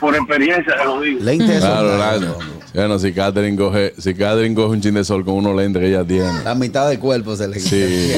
Por 0.01 0.15
experiencia 0.15 0.75
se 0.79 0.85
lo 0.85 1.01
digo. 1.01 1.21
Lentes 1.23 1.49
de 1.49 1.59
Claro, 1.59 1.89
sol. 1.89 1.97
claro. 1.97 2.39
Bueno, 2.75 2.99
si 2.99 3.13
Catherine 3.15 3.57
coge, 3.57 3.95
si 3.99 4.15
Catherine 4.15 4.55
coge 4.55 4.69
un 4.73 4.81
chin 4.83 4.93
de 4.95 5.05
sol 5.05 5.25
con 5.25 5.35
unos 5.35 5.57
lentes 5.57 5.81
que 5.81 5.89
ella 5.89 6.05
tiene. 6.05 6.43
La 6.45 6.55
mitad 6.55 6.89
del 6.89 6.99
cuerpo 6.99 7.35
se 7.35 7.49
le 7.49 7.59
Sí, 7.59 8.13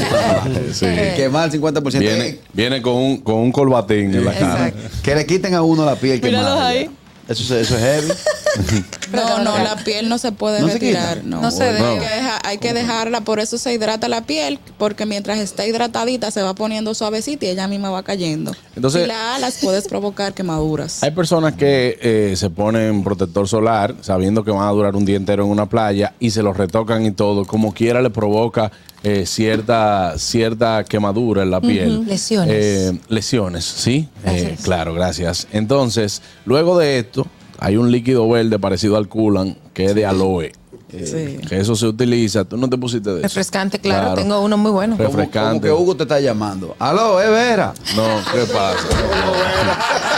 sí. 0.72 0.86
Quemar 1.16 1.52
el 1.52 1.60
50%. 1.60 1.98
Viene, 2.00 2.38
viene 2.52 2.82
con 2.82 2.94
un, 2.94 3.16
con 3.18 3.36
un 3.36 3.52
colbatín 3.52 4.12
en 4.14 4.24
la 4.24 4.32
cara. 4.32 4.68
Exacto. 4.68 4.88
Que 5.02 5.14
le 5.14 5.26
quiten 5.26 5.54
a 5.54 5.62
uno 5.62 5.84
la 5.84 5.94
piel 5.94 6.20
Míralos 6.20 6.40
quemada. 6.50 6.68
ahí. 6.68 6.90
Eso, 7.28 7.42
es- 7.54 7.62
eso 7.68 7.76
es 7.76 7.80
heavy. 7.82 8.12
No, 9.12 9.42
no, 9.42 9.56
la 9.58 9.76
piel 9.84 10.08
no 10.10 10.18
se 10.18 10.32
puede 10.32 10.60
¿No 10.60 10.66
se 10.68 10.74
retirar. 10.74 11.24
no, 11.24 11.40
No 11.40 11.50
se 11.50 11.64
Hay 11.64 11.72
debe. 11.74 11.94
que 11.98 12.08
dejar- 12.14 12.40
hay 12.44 12.58
que 12.58 12.72
dejarla, 12.74 13.22
por 13.22 13.40
eso 13.40 13.56
se 13.56 13.72
hidrata 13.72 14.06
la 14.08 14.22
piel, 14.26 14.58
porque 14.76 15.06
mientras 15.06 15.38
está 15.38 15.66
hidratadita 15.66 16.30
se 16.30 16.42
va 16.42 16.54
poniendo 16.54 16.92
suavecita 16.94 17.46
y 17.46 17.48
ella 17.48 17.66
misma 17.68 17.88
va 17.90 18.02
cayendo. 18.02 18.52
Entonces- 18.76 19.02
si 19.02 19.08
la 19.08 19.36
alas 19.36 19.58
puedes 19.62 19.88
provocar 19.88 20.34
quemaduras. 20.34 21.02
Hay 21.02 21.12
personas 21.12 21.54
que 21.54 21.98
eh, 22.02 22.34
se 22.36 22.50
ponen 22.50 23.02
protector 23.02 23.48
solar 23.48 23.94
sabiendo 24.02 24.44
que 24.44 24.50
van 24.50 24.68
a 24.68 24.70
durar 24.72 24.94
un 24.94 25.04
día 25.06 25.16
entero 25.16 25.44
en 25.44 25.50
una 25.50 25.66
playa 25.66 26.12
y 26.20 26.30
se 26.30 26.42
los 26.42 26.56
retocan 26.56 27.06
y 27.06 27.10
todo. 27.12 27.46
Como 27.46 27.72
quiera 27.72 28.02
le 28.02 28.10
provoca 28.10 28.70
eh, 29.04 29.24
cierta, 29.26 30.18
cierta 30.18 30.84
quemadura 30.84 31.42
en 31.44 31.50
la 31.50 31.60
piel. 31.60 32.04
Lesiones. 32.04 32.54
Eh, 32.54 32.98
lesiones, 33.08 33.64
¿sí? 33.64 34.08
Eh, 34.24 34.30
Gracias. 34.42 34.60
claro, 34.62 34.92
gracias. 34.92 35.46
Entonces, 35.52 36.20
luego 36.44 36.76
de 36.78 36.98
esto, 36.98 37.26
hay 37.58 37.76
un 37.76 37.90
líquido 37.90 38.28
verde 38.28 38.58
parecido 38.58 38.96
al 38.96 39.08
culan 39.08 39.56
que 39.74 39.86
es 39.86 39.94
de 39.94 40.06
aloe. 40.06 40.52
Sí. 40.90 41.38
Que 41.46 41.60
eso 41.60 41.76
se 41.76 41.86
utiliza. 41.86 42.44
Tú 42.44 42.56
no 42.56 42.68
te 42.70 42.78
pusiste 42.78 43.10
de 43.10 43.16
eso. 43.18 43.22
Refrescante, 43.24 43.78
claro, 43.78 44.14
tengo 44.14 44.40
uno 44.40 44.56
muy 44.56 44.70
bueno. 44.70 44.96
Refrescante. 44.96 45.38
Como, 45.38 45.50
como 45.50 45.60
que 45.60 45.72
Hugo 45.72 45.96
te 45.96 46.04
está 46.04 46.18
llamando. 46.18 46.74
Aló, 46.78 47.20
es 47.20 47.28
Vera. 47.28 47.74
No, 47.94 48.04
¿qué 48.32 48.44
pasa? 48.52 48.88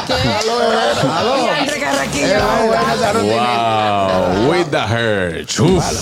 Y 0.09 1.49
André 1.49 1.81
Carraquillo. 1.81 2.27
wow, 3.25 4.51
with 4.51 4.67
the 4.71 4.79
hair. 4.79 5.47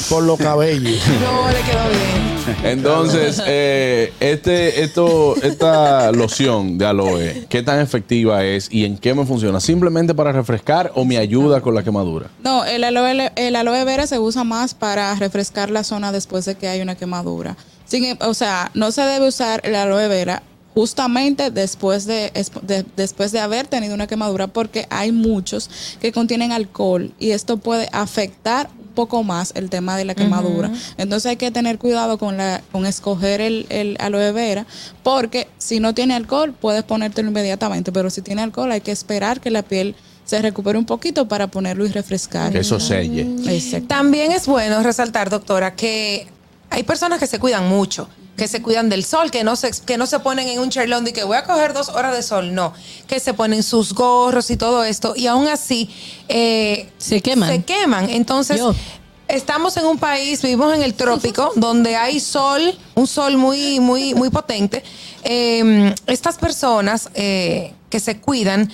Por 0.08 0.24
los 0.24 0.38
cabellos. 0.38 1.02
No, 1.20 1.48
le 1.50 1.62
quedó 1.62 1.88
bien. 1.88 2.37
Entonces, 2.64 3.40
eh, 3.46 4.12
este, 4.20 4.82
esto, 4.82 5.36
esta 5.42 6.10
loción 6.12 6.76
de 6.76 6.86
aloe, 6.86 7.46
¿qué 7.48 7.62
tan 7.62 7.80
efectiva 7.80 8.44
es 8.44 8.68
y 8.70 8.84
en 8.84 8.98
qué 8.98 9.14
me 9.14 9.24
funciona? 9.24 9.60
¿Simplemente 9.60 10.12
para 10.14 10.32
refrescar 10.32 10.90
o 10.94 11.04
me 11.04 11.18
ayuda 11.18 11.60
con 11.60 11.74
la 11.74 11.84
quemadura? 11.84 12.28
No, 12.42 12.64
el 12.64 12.82
aloe, 12.84 13.30
el 13.36 13.56
aloe 13.56 13.84
vera 13.84 14.06
se 14.06 14.18
usa 14.18 14.42
más 14.44 14.74
para 14.74 15.14
refrescar 15.14 15.70
la 15.70 15.84
zona 15.84 16.10
después 16.10 16.44
de 16.46 16.56
que 16.56 16.68
hay 16.68 16.80
una 16.80 16.96
quemadura. 16.96 17.56
Em- 17.92 18.18
o 18.20 18.34
sea, 18.34 18.70
no 18.74 18.90
se 18.90 19.02
debe 19.02 19.28
usar 19.28 19.60
el 19.64 19.74
aloe 19.76 20.08
vera 20.08 20.42
justamente 20.74 21.50
después 21.50 22.06
de, 22.06 22.32
de- 22.62 22.84
después 22.96 23.32
de 23.32 23.40
haber 23.40 23.66
tenido 23.68 23.94
una 23.94 24.06
quemadura 24.06 24.48
porque 24.48 24.86
hay 24.90 25.12
muchos 25.12 25.70
que 26.00 26.12
contienen 26.12 26.52
alcohol 26.52 27.12
y 27.18 27.30
esto 27.30 27.56
puede 27.56 27.88
afectar 27.92 28.68
poco 28.98 29.22
más 29.22 29.52
el 29.54 29.70
tema 29.70 29.96
de 29.96 30.04
la 30.04 30.16
quemadura. 30.16 30.72
Entonces 30.96 31.30
hay 31.30 31.36
que 31.36 31.52
tener 31.52 31.78
cuidado 31.78 32.18
con 32.18 32.36
la 32.36 32.62
con 32.72 32.84
escoger 32.84 33.40
el, 33.40 33.66
el 33.68 33.96
aloe 34.00 34.32
vera 34.32 34.66
porque 35.04 35.46
si 35.58 35.78
no 35.78 35.94
tiene 35.94 36.16
alcohol 36.16 36.52
puedes 36.52 36.82
ponértelo 36.82 37.28
inmediatamente, 37.28 37.92
pero 37.92 38.10
si 38.10 38.22
tiene 38.22 38.42
alcohol 38.42 38.72
hay 38.72 38.80
que 38.80 38.90
esperar 38.90 39.40
que 39.40 39.52
la 39.52 39.62
piel 39.62 39.94
se 40.24 40.42
recupere 40.42 40.76
un 40.76 40.84
poquito 40.84 41.28
para 41.28 41.46
ponerlo 41.46 41.86
y 41.86 41.90
refrescar. 41.90 42.50
Que 42.50 42.58
eso 42.58 42.80
selle. 42.80 43.22
Exacto. 43.46 43.86
También 43.86 44.32
es 44.32 44.48
bueno 44.48 44.82
resaltar, 44.82 45.30
doctora, 45.30 45.76
que 45.76 46.26
hay 46.68 46.82
personas 46.82 47.20
que 47.20 47.28
se 47.28 47.38
cuidan 47.38 47.68
mucho, 47.68 48.08
que 48.38 48.48
se 48.48 48.62
cuidan 48.62 48.88
del 48.88 49.04
sol, 49.04 49.30
que 49.30 49.44
no 49.44 49.56
se, 49.56 49.72
que 49.84 49.98
no 49.98 50.06
se 50.06 50.20
ponen 50.20 50.48
en 50.48 50.60
un 50.60 50.70
charlón 50.70 51.06
y 51.06 51.12
que 51.12 51.24
voy 51.24 51.36
a 51.36 51.44
coger 51.44 51.74
dos 51.74 51.90
horas 51.90 52.14
de 52.14 52.22
sol, 52.22 52.54
no, 52.54 52.72
que 53.06 53.20
se 53.20 53.34
ponen 53.34 53.62
sus 53.62 53.92
gorros 53.92 54.50
y 54.50 54.56
todo 54.56 54.84
esto, 54.84 55.12
y 55.14 55.26
aún 55.26 55.48
así 55.48 55.90
eh, 56.28 56.88
Se 56.96 57.20
queman. 57.20 57.50
Se 57.50 57.62
queman. 57.64 58.08
Entonces, 58.08 58.58
Yo. 58.58 58.74
estamos 59.26 59.76
en 59.76 59.84
un 59.84 59.98
país, 59.98 60.40
vivimos 60.40 60.74
en 60.74 60.82
el 60.82 60.94
trópico, 60.94 61.52
donde 61.56 61.96
hay 61.96 62.20
sol, 62.20 62.78
un 62.94 63.06
sol 63.06 63.36
muy, 63.36 63.80
muy, 63.80 64.14
muy 64.14 64.30
potente. 64.30 64.82
Eh, 65.24 65.94
estas 66.06 66.38
personas 66.38 67.10
eh, 67.14 67.74
que 67.90 67.98
se 67.98 68.20
cuidan, 68.20 68.72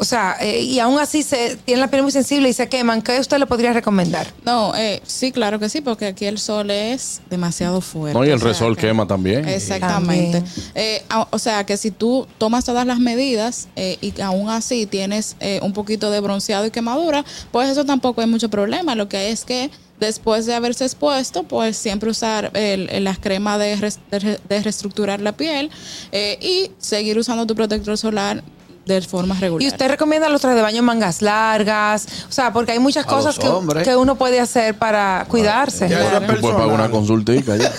o 0.00 0.04
sea, 0.04 0.36
eh, 0.40 0.60
y 0.62 0.78
aún 0.78 0.98
así 0.98 1.22
se 1.22 1.56
tienen 1.56 1.80
la 1.82 1.88
piel 1.90 2.02
muy 2.02 2.10
sensible 2.10 2.48
y 2.48 2.54
se 2.54 2.70
queman, 2.70 3.02
¿qué 3.02 3.20
usted 3.20 3.36
le 3.38 3.44
podría 3.46 3.74
recomendar? 3.74 4.26
No, 4.46 4.74
eh, 4.74 5.02
sí, 5.06 5.30
claro 5.30 5.58
que 5.58 5.68
sí, 5.68 5.82
porque 5.82 6.06
aquí 6.06 6.24
el 6.24 6.38
sol 6.38 6.70
es 6.70 7.20
demasiado 7.28 7.82
fuerte. 7.82 8.18
No, 8.18 8.24
y 8.24 8.28
el 8.30 8.36
o 8.36 8.38
sea 8.38 8.48
resol 8.48 8.76
que- 8.76 8.86
quema 8.86 9.06
también. 9.06 9.46
Exactamente. 9.46 10.40
También. 10.40 10.70
Eh, 10.74 11.02
a- 11.10 11.28
o 11.30 11.38
sea 11.38 11.64
que 11.66 11.76
si 11.76 11.90
tú 11.90 12.26
tomas 12.38 12.64
todas 12.64 12.86
las 12.86 12.98
medidas 12.98 13.68
eh, 13.76 13.98
y 14.00 14.18
aún 14.22 14.48
así 14.48 14.86
tienes 14.86 15.36
eh, 15.40 15.60
un 15.62 15.74
poquito 15.74 16.10
de 16.10 16.20
bronceado 16.20 16.64
y 16.64 16.70
quemadura, 16.70 17.22
pues 17.52 17.68
eso 17.68 17.84
tampoco 17.84 18.22
hay 18.22 18.26
mucho 18.26 18.48
problema. 18.48 18.94
Lo 18.94 19.06
que 19.08 19.18
hay 19.18 19.32
es 19.32 19.44
que 19.44 19.70
después 20.00 20.46
de 20.46 20.54
haberse 20.54 20.84
expuesto, 20.86 21.42
pues 21.42 21.76
siempre 21.76 22.08
usar 22.08 22.50
el, 22.54 22.88
el- 22.88 23.04
las 23.04 23.18
cremas 23.18 23.58
de, 23.58 23.76
res- 23.76 23.98
de 24.10 24.18
re- 24.18 24.40
de 24.48 24.62
reestructurar 24.62 25.20
la 25.20 25.32
piel 25.32 25.68
eh, 26.10 26.38
y 26.40 26.70
seguir 26.78 27.18
usando 27.18 27.46
tu 27.46 27.54
protector 27.54 27.98
solar 27.98 28.42
de 28.86 29.00
forma 29.02 29.34
regular. 29.38 29.62
¿Y 29.62 29.68
usted 29.68 29.88
recomienda 29.88 30.28
los 30.28 30.40
trajes 30.40 30.56
de 30.56 30.62
baño 30.62 30.78
en 30.78 30.84
mangas 30.84 31.22
largas? 31.22 32.06
O 32.28 32.32
sea, 32.32 32.52
porque 32.52 32.72
hay 32.72 32.78
muchas 32.78 33.04
A 33.04 33.08
cosas 33.08 33.38
que, 33.38 33.48
que 33.84 33.94
uno 33.96 34.16
puede 34.16 34.40
hacer 34.40 34.74
para 34.76 35.24
cuidarse. 35.28 35.88
Ya 35.88 36.00
eso 36.00 36.16
es 36.18 36.22
personal. 36.26 36.68
una 36.68 36.90
consultica 36.90 37.56
ya. 37.56 37.72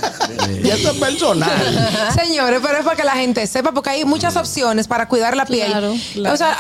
Y 0.64 0.70
eso 0.70 0.92
es 0.92 0.98
personal. 0.98 1.50
Señores, 2.16 2.60
pero 2.64 2.78
es 2.78 2.84
para 2.86 2.96
que 2.96 3.04
la 3.04 3.14
gente 3.14 3.46
sepa, 3.48 3.72
porque 3.72 3.90
hay 3.90 4.06
muchas 4.06 4.36
opciones 4.38 4.88
para 4.88 5.08
cuidar 5.08 5.36
la 5.36 5.46
piel. 5.46 5.70
Claro, 5.72 5.94
claro. 6.14 6.34
O 6.34 6.38
sea, 6.38 6.56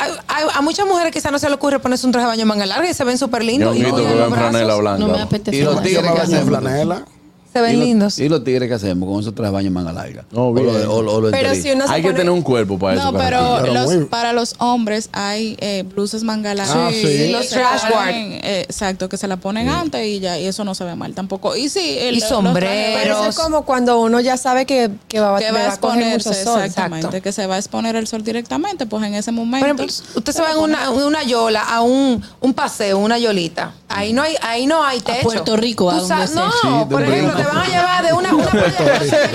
a 0.56 0.62
muchas 0.62 0.86
mujeres 0.88 1.12
quizás 1.14 1.32
no 1.32 1.40
se 1.40 1.48
le 1.48 1.56
ocurre 1.56 1.80
ponerse 1.80 2.06
un 2.06 2.12
traje 2.12 2.26
de 2.26 2.30
baño 2.32 2.42
en 2.42 2.48
manga 2.48 2.66
larga 2.66 2.90
y 2.90 2.94
se 2.94 3.04
ven 3.04 3.18
súper 3.18 3.44
lindos. 3.44 3.76
Y 3.76 3.84
que 3.84 3.92
brazos 3.92 4.78
blanca. 4.80 4.98
No 5.00 5.08
me 5.08 5.22
apetece. 5.22 5.58
Y 5.58 5.62
los 5.62 5.82
tigres 5.82 6.02
que 6.02 6.08
baño 6.10 6.16
en 6.16 6.22
hacemos. 6.24 6.48
flanela. 6.48 7.06
Se 7.54 7.60
ven 7.60 7.74
¿Y 7.74 7.76
los- 7.78 7.86
lindos. 7.86 8.20
¿Y 8.20 8.30
los 8.30 8.44
tigres 8.46 8.70
que 8.70 8.76
hacemos 8.76 9.10
con 9.10 9.20
esos 9.20 9.36
trajes 9.36 9.52
de 9.52 9.56
baño 9.56 9.68
en 9.68 9.74
manga 9.74 9.92
larga? 9.92 10.24
No, 10.32 10.48
O 10.48 10.54
lo 10.54 10.62
bien. 10.62 10.86
o 10.88 11.02
lo- 11.02 11.16
o 11.16 11.20
lo 11.22 11.32
Pero 11.32 11.54
si 11.54 11.70
uno 11.72 11.86
se 11.86 11.92
Hay 11.94 12.02
que 12.02 12.14
tener 12.14 12.30
un 12.30 12.42
cuerpo 12.42 12.80
para 12.80 12.96
eso. 12.96 13.12
No, 13.12 13.18
pero, 13.18 13.66
los- 13.74 13.86
muy- 13.94 14.06
para 14.06 14.32
los 14.32 14.56
hombres 14.60 15.10
hay 15.12 15.58
eh, 15.60 15.84
blusas 15.84 16.24
manga 16.24 16.56
larga. 16.56 16.88
Ah, 16.88 16.92
sí. 16.92 17.02
Sí, 17.06 17.30
los 17.32 17.50
trash 17.50 17.82
eh, 18.10 18.62
exacto, 18.68 19.10
que 19.10 19.18
se 19.18 19.28
la 19.28 19.36
ponen 19.38 19.68
antes 19.68 20.06
y 20.08 20.20
ya, 20.22 20.40
y 20.40 20.46
eso 20.48 20.64
no 20.64 20.76
se 20.76 20.86
ve 20.86 20.96
mal 20.96 21.14
tampoco. 21.14 21.56
Y 21.58 21.68
sí, 21.68 21.98
el, 22.00 22.18
Y 22.18 22.22
sombreros. 22.22 23.20
Parece 23.20 23.42
como 23.42 23.66
cuando 23.66 24.00
uno 24.00 24.22
ya 24.22 24.38
sabe 24.38 24.66
que, 24.66 24.90
que 25.10 25.20
va, 25.20 25.38
que 25.38 25.46
le 25.46 25.52
va 25.52 25.60
a 25.60 25.68
exponerse, 25.68 26.30
mucho 26.30 26.44
sol. 26.44 26.62
exactamente, 26.62 27.08
exacto. 27.08 27.24
que 27.24 27.32
se 27.34 27.48
va 27.48 27.56
a 27.56 27.58
exponer 27.58 27.96
el 27.98 28.08
sol 28.08 28.24
directamente, 28.24 28.86
pues 28.86 29.04
en 29.04 29.14
ese 29.16 29.32
momento. 29.34 29.66
Por 29.68 29.76
ejemplo, 29.76 29.86
usted 30.16 30.32
se 30.34 30.42
va 30.42 30.52
en 30.52 30.60
una, 30.60 30.90
una 30.92 31.24
yola 31.24 31.62
a 31.64 31.82
un, 31.82 32.22
un 32.40 32.54
paseo, 32.54 32.98
una 33.00 33.18
yolita. 33.20 33.74
Ahí 33.94 34.14
no 34.14 34.22
hay, 34.24 34.36
ahí 34.42 34.66
no 34.68 34.84
hay 34.84 35.00
techo. 35.02 35.22
Puerto 35.24 35.56
Rico, 35.58 35.90
a 35.92 35.96
donde 35.96 36.16
No, 36.16 36.28
sea. 36.28 36.50
Sí, 36.62 36.68
de 36.80 36.86
por 36.86 37.02
ejemplo, 37.04 37.36
te 37.38 37.44
van 37.44 37.58
a 37.58 37.66
llevar 37.68 38.06
de 38.06 38.14
una, 38.14 38.34
una 38.36 38.46
playa. 38.48 39.30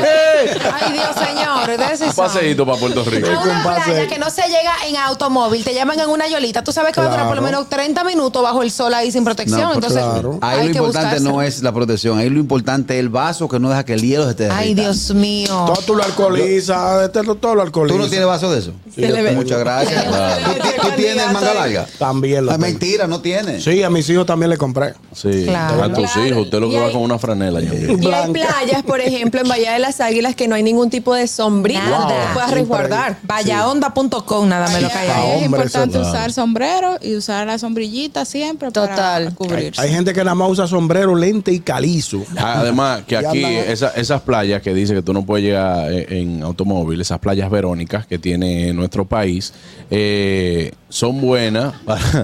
Ay, 0.75 0.93
Dios 0.93 1.15
señor, 1.15 1.97
sí 1.97 2.05
Un 2.05 2.13
paseíto 2.15 2.67
para 2.67 2.79
Puerto 2.79 3.05
Rico. 3.05 3.29
A 3.29 3.41
una 3.43 3.63
playa 3.63 4.07
que 4.09 4.19
no 4.19 4.31
se 4.31 4.43
llega 4.43 4.73
en 4.89 4.97
automóvil, 4.97 5.65
te 5.65 5.75
llaman 5.75 6.01
en 6.01 6.09
una 6.09 6.29
yolita. 6.29 6.63
Tú 6.65 6.73
sabes 6.73 6.93
que 6.93 7.01
va 7.01 7.07
a 7.07 7.11
durar 7.11 7.27
por 7.27 7.37
lo 7.37 7.43
Claro. 7.43 7.57
menos 7.59 7.69
30 7.69 8.03
minutos 8.05 8.43
bajo 8.43 8.63
el 8.63 8.71
sol 8.71 8.93
ahí 8.95 9.11
sin 9.13 9.25
protección. 9.25 9.61
No, 9.61 9.75
Entonces, 9.75 10.03
claro. 10.03 10.39
Ahí 10.43 10.61
hay 10.61 10.67
lo 10.69 10.73
que 10.73 10.79
importante 10.79 11.21
no 11.21 11.31
buscarse. 11.33 11.57
es 11.59 11.63
la 11.63 11.73
protección, 11.73 12.19
ahí 12.19 12.29
lo 12.31 12.41
importante 12.41 12.95
es 12.95 13.01
el 13.01 13.09
vaso 13.09 13.49
que 13.49 13.59
no 13.59 13.69
deja 13.69 13.85
que 13.85 13.93
el 13.95 14.03
hielo 14.03 14.27
se 14.29 14.35
te 14.35 14.43
derrita. 14.45 14.61
Ay, 14.61 14.75
Dios 14.75 15.15
mío. 15.15 15.49
Todo 15.67 15.83
tú 15.87 15.95
lo 15.95 16.03
alcoholizas, 16.05 17.05
este, 17.05 17.23
todo 17.23 17.55
lo 17.55 17.63
alcoholizas. 17.63 17.97
¿Tú 17.99 18.03
no 18.03 18.09
tienes 18.09 18.27
vaso 18.27 18.51
de 18.53 18.59
eso? 18.61 18.73
yo 18.97 19.13
tengo. 19.15 19.33
Muchas 19.33 19.59
gracias. 19.61 20.05
¿Tú, 20.05 20.89
tú 20.89 20.89
tienes 20.97 21.33
manga 21.33 21.55
larga? 21.55 21.87
También 21.99 22.45
lo 22.47 22.53
Ah, 22.53 22.55
tengo. 22.55 22.67
mentira, 22.67 23.07
no 23.07 23.21
tienes. 23.21 23.63
Sí, 23.65 23.83
a 23.83 23.91
mis 23.91 24.09
hijos 24.11 24.27
también 24.27 24.46
le 24.47 24.57
compré. 24.57 24.95
Sí, 25.13 25.45
Claro. 25.47 25.83
a 25.83 25.93
tus 25.93 26.17
hijos. 26.19 26.45
Usted 26.45 26.61
lo 26.61 26.69
que 26.71 26.79
va 26.79 26.91
con 26.93 27.03
una 27.03 27.19
franela. 27.19 27.61
Y 27.61 27.67
hay 27.67 28.33
playas, 28.33 28.83
por 28.87 29.01
ejemplo, 29.01 29.41
en 29.41 29.49
Bahía 29.49 29.73
de 29.73 29.79
las 29.79 30.01
Águilas 30.01 30.35
que 30.37 30.49
no 30.49 30.55
hay 30.55 30.63
ningún 30.63 30.91
tipo 30.91 31.15
de 31.15 31.27
sombrilla 31.27 31.89
donde 31.89 32.15
te 32.15 32.33
puedas 32.35 32.51
resguardar. 32.51 33.19
Vallaonda.com, 33.23 34.49
nada 34.49 34.69
me 34.69 34.81
lo 34.81 34.87
Ahí- 34.89 34.93
cae 34.93 35.09
Ah, 35.11 35.23
ahí 35.23 35.39
es 35.41 35.47
importante 35.47 35.99
eso- 35.99 36.09
usar 36.09 36.33
sombrero 36.33 36.97
y 37.01 37.15
usar 37.17 37.47
la 37.47 37.59
sombrillita 37.59 38.25
siempre 38.25 38.71
Total. 38.71 38.97
para 38.97 39.31
cubrirse. 39.35 39.81
Hay 39.81 39.91
gente 39.91 40.13
que 40.13 40.23
nada 40.25 40.35
más 40.35 40.51
usa 40.51 40.67
sombrero, 40.67 41.15
lente 41.15 41.53
y 41.53 41.61
calizo. 41.61 42.23
Además, 42.37 43.03
que 43.07 43.17
aquí 43.17 43.45
esa- 43.45 43.91
esas 43.91 44.21
playas 44.23 44.63
que 44.63 44.75
dice 44.75 44.95
que 44.95 45.03
tú 45.03 45.13
no 45.13 45.25
puedes 45.25 45.45
llegar 45.45 45.93
en, 45.93 46.13
en 46.37 46.43
automóvil, 46.43 47.01
esas 47.01 47.19
playas 47.19 47.51
verónicas 47.51 48.07
que 48.07 48.19
tiene 48.19 48.73
nuestro 48.73 49.05
país, 49.07 49.53
eh, 49.91 50.73
son 50.89 51.21
buenas. 51.21 51.75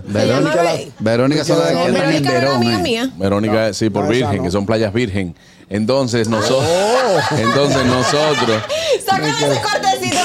Verónica, 0.06 0.62
la- 0.62 0.72
Ve- 0.72 0.92
Verónica 1.00 1.44
son 1.44 1.58
las 1.58 1.72
Verón, 2.20 2.56
amiga 2.56 2.78
mía. 2.78 3.10
Verónica, 3.16 3.72
sí, 3.72 3.90
por 3.90 4.02
Ah, 4.02 4.06
esa 4.06 4.12
virgen, 4.14 4.36
no. 4.38 4.42
que 4.44 4.50
son 4.50 4.66
playas 4.66 4.92
virgen. 4.92 5.34
Entonces 5.70 6.28
nosotros, 6.28 6.68
entonces 7.38 7.86
nosotros, 7.86 8.62
Sácame 9.06 9.30
ese 9.30 9.60
cortecito. 9.62 10.18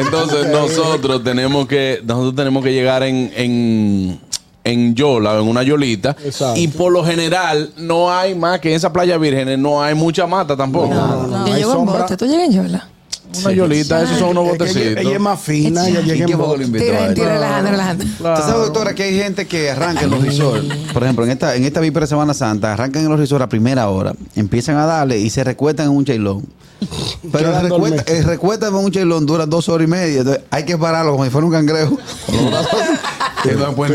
entonces 0.00 0.46
nosotros 0.48 1.22
tenemos 1.22 1.66
que, 1.68 2.00
nosotros 2.04 2.34
tenemos 2.36 2.64
que 2.64 2.72
llegar 2.72 3.02
en, 3.02 3.30
en, 3.36 4.20
en 4.64 4.94
yola, 4.94 5.34
en 5.38 5.46
una 5.48 5.62
yolita, 5.62 6.16
Exacto. 6.24 6.58
y 6.58 6.68
por 6.68 6.90
lo 6.92 7.04
general 7.04 7.70
no 7.76 8.10
hay 8.12 8.34
más 8.34 8.60
que 8.60 8.70
en 8.70 8.76
esa 8.76 8.92
playa 8.92 9.18
virgen, 9.18 9.60
no 9.60 9.82
hay 9.82 9.94
mucha 9.94 10.26
mata 10.26 10.56
tampoco. 10.56 10.88
No, 10.94 11.26
no, 11.26 11.46
Yo 11.46 11.52
hay 11.52 11.58
llego 11.60 11.72
en 11.72 11.76
sombra. 11.78 12.02
bote, 12.02 12.16
tú 12.16 12.26
llegas 12.26 12.46
en 12.46 12.52
yola. 12.52 12.88
Una 13.38 13.52
yolita, 13.52 14.02
esos 14.02 14.18
son 14.18 14.30
unos 14.30 14.44
ella, 14.44 14.52
botecitos. 14.52 14.96
ella 14.96 15.12
es 15.12 15.20
más 15.20 15.40
fina, 15.40 15.88
ella 15.88 16.00
¿Y 16.00 16.04
llega 16.04 16.26
en 16.26 16.38
bote. 16.38 16.64
Tira, 16.66 17.14
tira, 17.14 17.34
relajando, 17.34 17.70
relajando. 17.70 18.04
¿Usted 18.04 18.42
sabe, 18.42 18.58
doctora, 18.60 18.94
que 18.94 19.02
hay 19.04 19.18
gente 19.18 19.46
que 19.46 19.70
arranca 19.70 20.02
en 20.02 20.10
los 20.10 20.22
resorts? 20.22 20.66
Por 20.92 21.02
ejemplo, 21.02 21.24
en 21.24 21.30
esta, 21.30 21.54
en 21.54 21.64
esta 21.64 21.80
víspera 21.80 22.04
de 22.06 22.08
Semana 22.08 22.34
Santa, 22.34 22.72
arrancan 22.72 23.02
en 23.02 23.08
los 23.08 23.18
resorts 23.18 23.44
a 23.44 23.48
primera 23.48 23.88
hora, 23.88 24.14
empiezan 24.34 24.76
a 24.76 24.86
darle 24.86 25.18
y 25.18 25.30
se 25.30 25.44
recuestan 25.44 25.86
en 25.86 25.92
un 25.92 26.04
chailón. 26.04 26.44
Pero 27.32 27.56
el, 27.56 27.62
recuesta, 27.62 28.12
el 28.12 28.24
recuesta 28.24 28.68
en 28.68 28.74
un 28.74 28.90
chailón 28.90 29.26
dura 29.26 29.46
dos 29.46 29.68
horas 29.68 29.86
y 29.86 29.90
media. 29.90 30.18
Entonces 30.20 30.42
hay 30.50 30.64
que 30.64 30.76
pararlo 30.76 31.12
como 31.12 31.24
si 31.24 31.30
fuera 31.30 31.46
un 31.46 31.52
cangrejo. 31.52 31.98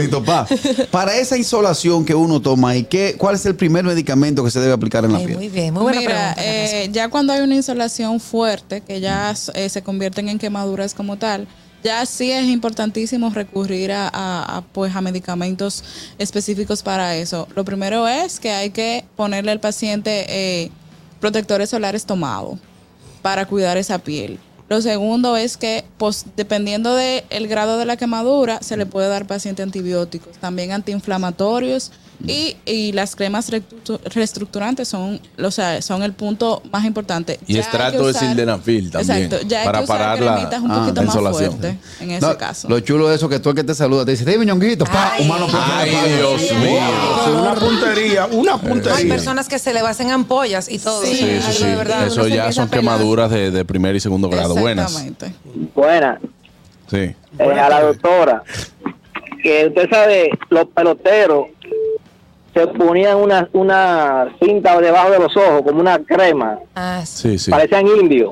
topar. 0.09 0.47
Para 0.91 1.15
esa 1.15 1.37
insolación 1.37 2.05
que 2.05 2.15
uno 2.15 2.41
toma, 2.41 2.75
¿y 2.75 2.83
qué, 2.83 3.15
¿cuál 3.17 3.35
es 3.35 3.45
el 3.45 3.55
primer 3.55 3.83
medicamento 3.85 4.43
que 4.43 4.51
se 4.51 4.59
debe 4.59 4.73
aplicar 4.73 5.05
en 5.05 5.13
la 5.13 5.19
Ay, 5.19 5.25
piel? 5.25 5.37
muy 5.37 5.49
bien, 5.49 5.73
muy 5.73 5.83
buena 5.83 5.99
Mira, 5.99 6.33
pregunta. 6.35 6.43
eh, 6.83 6.89
ya 6.91 7.09
cuando 7.09 7.33
hay 7.33 7.41
una 7.41 7.55
insolación 7.55 8.19
fuerte, 8.19 8.81
que 8.81 8.99
ya 8.99 9.33
eh, 9.53 9.69
se 9.69 9.81
convierten 9.81 10.29
en 10.29 10.37
quemaduras 10.39 10.93
como 10.93 11.17
tal, 11.17 11.47
ya 11.83 12.05
sí 12.05 12.31
es 12.31 12.45
importantísimo 12.47 13.29
recurrir 13.29 13.91
a, 13.91 14.07
a- 14.11 14.57
a, 14.57 14.61
pues, 14.61 14.95
a 14.95 15.01
medicamentos 15.01 15.83
específicos 16.17 16.81
para 16.81 17.15
eso. 17.15 17.47
Lo 17.55 17.63
primero 17.63 18.07
es 18.07 18.39
que 18.39 18.51
hay 18.51 18.71
que 18.71 19.05
ponerle 19.15 19.51
al 19.51 19.59
paciente 19.59 20.25
eh, 20.27 20.71
protectores 21.19 21.69
solares 21.69 22.05
tomados 22.05 22.57
para 23.21 23.45
cuidar 23.45 23.77
esa 23.77 23.99
piel. 23.99 24.39
Lo 24.67 24.81
segundo 24.81 25.37
es 25.37 25.57
que, 25.57 25.85
pues, 25.97 26.25
dependiendo 26.35 26.95
del 26.95 27.47
grado 27.47 27.77
de 27.77 27.85
la 27.85 27.97
quemadura, 27.97 28.59
se 28.61 28.77
le 28.77 28.85
puede 28.85 29.07
dar 29.07 29.27
paciente 29.27 29.61
antibióticos, 29.61 30.37
también 30.37 30.71
antiinflamatorios 30.71 31.91
y, 32.27 32.55
y 32.65 32.91
las 32.91 33.15
cremas 33.15 33.51
reestructu- 33.51 33.99
reestructurantes 34.13 34.87
son, 34.87 35.19
o 35.43 35.51
sea, 35.51 35.81
son 35.81 36.03
el 36.03 36.13
punto 36.13 36.61
más 36.71 36.85
importante. 36.85 37.39
Y 37.47 37.53
Ya 37.55 37.61
extracto 37.61 37.85
hay 37.85 37.91
que 37.91 38.03
de 38.05 38.11
usar- 38.11 38.29
sildenafil 38.29 38.91
también, 38.91 39.23
Exacto, 39.23 39.47
ya 39.47 39.59
hay 39.61 39.65
para 39.65 39.77
que 39.79 39.83
usar 39.83 39.97
parar 39.97 40.19
la- 40.21 40.59
un 40.59 40.71
ah, 40.71 40.79
poquito 40.79 41.01
más 41.03 41.15
insolación. 41.15 41.51
fuerte 41.57 41.77
en 41.99 42.11
ese 42.11 42.25
No, 42.25 42.37
caso. 42.37 42.69
Lo 42.69 42.79
chulo 42.79 43.09
de 43.09 43.15
eso 43.15 43.29
que 43.29 43.39
tú 43.39 43.49
el 43.49 43.55
que 43.55 43.63
te 43.63 43.75
saluda 43.75 44.05
te 44.05 44.11
dice, 44.11 44.25
dime 44.25 44.45
ñonguito, 44.45 44.85
pa, 44.85 45.13
Ay. 45.13 45.25
humano 45.25 45.47
Ay, 45.53 45.89
Dios 46.17 46.41
mío. 46.53 46.79
Sí, 47.25 47.31
una 47.31 47.55
puntería, 47.55 48.25
una 48.27 48.53
Hay 48.55 48.59
puntería. 48.59 49.13
personas 49.15 49.47
que 49.47 49.59
se 49.59 49.73
le 49.73 49.79
hacen 49.81 50.11
ampollas 50.11 50.69
y 50.69 50.79
todo. 50.79 51.03
Sí, 51.03 51.15
Sí, 51.15 51.39
sí, 51.53 51.63
de 51.65 51.75
verdad. 51.75 52.07
Eso 52.07 52.27
ya 52.27 52.51
son 52.51 52.69
quemaduras 52.69 53.29
de, 53.31 53.51
de 53.51 53.65
primer 53.65 53.95
y 53.95 53.99
segundo 53.99 54.29
grado. 54.29 54.55
Buenas. 54.55 54.91
Exactamente. 54.95 55.33
Buena, 55.75 56.19
Sí. 56.89 56.97
eh, 56.97 57.15
a 57.59 57.69
la 57.69 57.81
doctora, 57.81 58.43
que 59.41 59.67
usted 59.67 59.89
sabe, 59.89 60.29
los 60.49 60.65
peloteros 60.67 61.47
se 62.55 62.65
ponían 62.67 63.17
una, 63.17 63.47
una 63.53 64.33
cinta 64.41 64.79
debajo 64.79 65.11
de 65.11 65.19
los 65.19 65.35
ojos, 65.37 65.61
como 65.63 65.81
una 65.81 65.99
crema, 65.99 66.57
Ah, 66.75 67.01
sí. 67.05 67.37
Sí, 67.37 67.51
parecían 67.51 67.85
indios. 67.87 68.31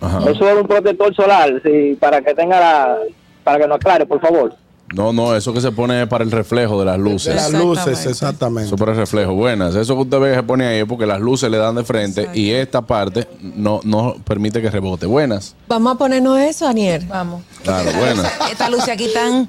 Ajá. 0.00 0.30
Eso 0.30 0.48
es 0.48 0.56
un 0.60 0.66
protector 0.66 1.14
solar, 1.14 1.60
sí, 1.62 1.96
para 2.00 2.22
que 2.22 2.34
tenga 2.34 2.58
la, 2.58 2.96
para 3.44 3.58
que 3.60 3.68
nos 3.68 3.76
aclare, 3.76 4.06
por 4.06 4.20
favor. 4.20 4.54
No, 4.92 5.12
no, 5.12 5.36
eso 5.36 5.52
que 5.52 5.60
se 5.60 5.70
pone 5.70 6.04
para 6.08 6.24
el 6.24 6.32
reflejo 6.32 6.80
de 6.80 6.86
las 6.86 6.96
De 6.96 7.02
luces. 7.04 7.32
las 7.34 7.44
Exactamente. 7.46 7.90
luces, 7.90 8.06
exactamente. 8.06 8.66
Eso 8.66 8.76
para 8.76 8.90
el 8.90 8.98
reflejo. 8.98 9.34
Buenas. 9.34 9.76
Eso 9.76 9.94
que 9.94 10.02
usted 10.02 10.18
ve 10.18 10.30
que 10.30 10.36
se 10.36 10.42
pone 10.42 10.66
ahí 10.66 10.78
es 10.80 10.84
porque 10.84 11.06
las 11.06 11.20
luces 11.20 11.48
le 11.48 11.58
dan 11.58 11.76
de 11.76 11.84
frente 11.84 12.28
y 12.34 12.50
esta 12.50 12.82
parte 12.82 13.28
no, 13.40 13.78
no 13.84 14.16
permite 14.24 14.60
que 14.60 14.68
rebote. 14.68 15.06
Buenas. 15.06 15.54
Vamos 15.68 15.94
a 15.94 15.96
ponernos 15.98 16.40
eso, 16.40 16.66
Aniel. 16.66 17.04
Vamos. 17.08 17.42
Claro, 17.62 17.88
buenas. 17.98 18.32
Esta 18.50 18.68
luz 18.68 18.88
aquí 18.88 19.06
tan 19.14 19.48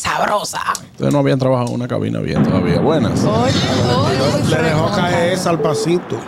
sabrosa. 0.00 0.62
Ustedes 0.92 1.12
no 1.12 1.18
habían 1.20 1.38
trabajado 1.38 1.68
en 1.68 1.74
una 1.74 1.88
cabina 1.88 2.20
bien 2.20 2.42
todavía. 2.42 2.80
Buenas. 2.80 3.22
Le 3.22 4.62
dejó 4.62 4.90
caer 4.96 5.32
esa 5.34 5.50
al 5.50 5.60
pasito. 5.60 6.18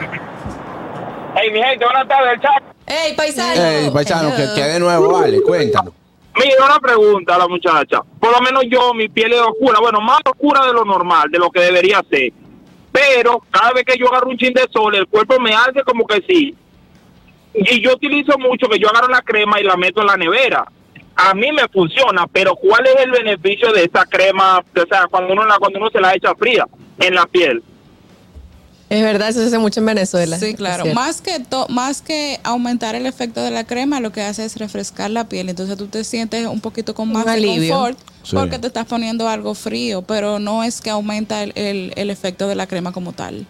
Hey, 1.35 1.50
mi 1.52 1.62
gente, 1.62 1.85
buenas 1.85 2.07
tardes, 2.07 2.41
chat. 2.41 2.62
¡Ey, 2.87 3.14
paisano! 3.17 3.62
Ey, 3.62 3.91
paisano, 3.91 4.31
que, 4.37 4.47
que 4.55 4.62
de 4.62 4.79
nuevo, 4.81 5.12
vale, 5.12 5.41
cuéntanos. 5.41 5.95
Mira, 6.35 6.64
una 6.67 6.79
pregunta 6.79 7.35
a 7.35 7.38
la 7.38 7.49
muchacha. 7.49 8.00
Por 8.21 8.33
lo 8.33 8.41
menos 8.41 8.64
yo, 8.71 8.93
mi 8.95 9.09
piel 9.09 9.33
es 9.33 9.41
oscura. 9.41 9.81
Bueno, 9.81 10.00
más 10.00 10.21
oscura 10.25 10.67
de 10.67 10.73
lo 10.73 10.85
normal, 10.85 11.31
de 11.31 11.38
lo 11.38 11.50
que 11.50 11.61
debería 11.61 12.02
ser. 12.11 12.33
pero 12.91 13.43
cada 13.50 13.73
vez 13.73 13.85
que 13.85 13.99
yo 13.99 14.09
agarro 14.09 14.29
un 14.29 14.37
chin 14.37 14.52
de 14.52 14.67
sol, 14.71 14.95
el 14.95 15.07
cuerpo 15.07 15.41
me 15.41 15.55
hace 15.55 15.83
como 15.85 16.07
que 16.07 16.23
sí. 16.29 16.55
Y 17.55 17.81
yo 17.83 17.95
utilizo 17.95 18.38
mucho 18.38 18.69
que 18.69 18.79
yo 18.79 18.88
agarro 18.91 19.09
la 19.09 19.23
crema 19.23 19.59
y 19.61 19.64
la 19.64 19.76
meto 19.76 20.00
en 20.02 20.07
la 20.07 20.17
nevera. 20.17 20.64
A 21.14 21.35
mí 21.35 21.52
me 21.52 21.69
funciona, 21.69 22.26
pero 22.26 22.57
¿cuál 22.57 22.87
es 22.87 22.97
el 23.04 23.11
beneficio 23.11 23.73
de 23.73 23.85
esa 23.85 24.04
crema? 24.07 24.59
O 24.61 24.87
sea, 24.88 25.07
cuando 25.11 25.33
uno, 25.33 25.45
la, 25.47 25.59
cuando 25.59 25.78
uno 25.78 25.90
se 25.90 26.00
la 26.00 26.14
echa 26.14 26.35
fría 26.35 26.66
en 26.99 27.14
la 27.14 27.26
piel. 27.26 27.62
Es 28.88 29.02
verdad, 29.02 29.31
eso 29.31 29.40
se 29.40 29.47
hace 29.47 29.59
mucho 29.59 29.81
en 29.81 29.87
Venezuela. 29.87 30.38
Sí, 30.38 30.54
claro. 30.54 30.85
Más 30.95 31.23
que, 31.23 31.40
to- 31.40 31.66
más 31.69 32.02
que 32.02 32.38
aumentar 32.45 32.95
el 32.95 33.07
efecto 33.07 33.42
de 33.42 33.50
la 33.50 33.64
crema, 33.64 34.00
lo 34.00 34.12
que 34.12 34.21
hace 34.21 34.45
es 34.45 34.57
refrescar 34.57 35.11
la 35.11 35.28
piel. 35.28 35.49
Entonces 35.49 35.78
tú 35.78 35.87
te 35.87 36.04
sientes 36.04 36.47
un 36.47 36.61
poquito 36.61 36.95
con 36.95 37.11
más 37.11 37.26
alivio. 37.26 37.73
confort 37.75 37.99
Sí. 38.23 38.37
porque 38.37 38.59
te 38.59 38.66
estás 38.69 38.87
poniendo 38.87 39.28
algo 39.28 39.54
frío, 39.54 40.02
pero 40.02 40.38
no 40.38 40.62
es 40.62 40.81
que 40.81 40.90
aumenta 40.90 41.42
el, 41.42 41.52
el- 41.57 41.92
el 41.97 42.11
efecto 42.11 42.47
de 42.49 42.54
la 42.54 42.66
crema 42.66 42.92
como 42.92 43.12
tal. 43.12 43.47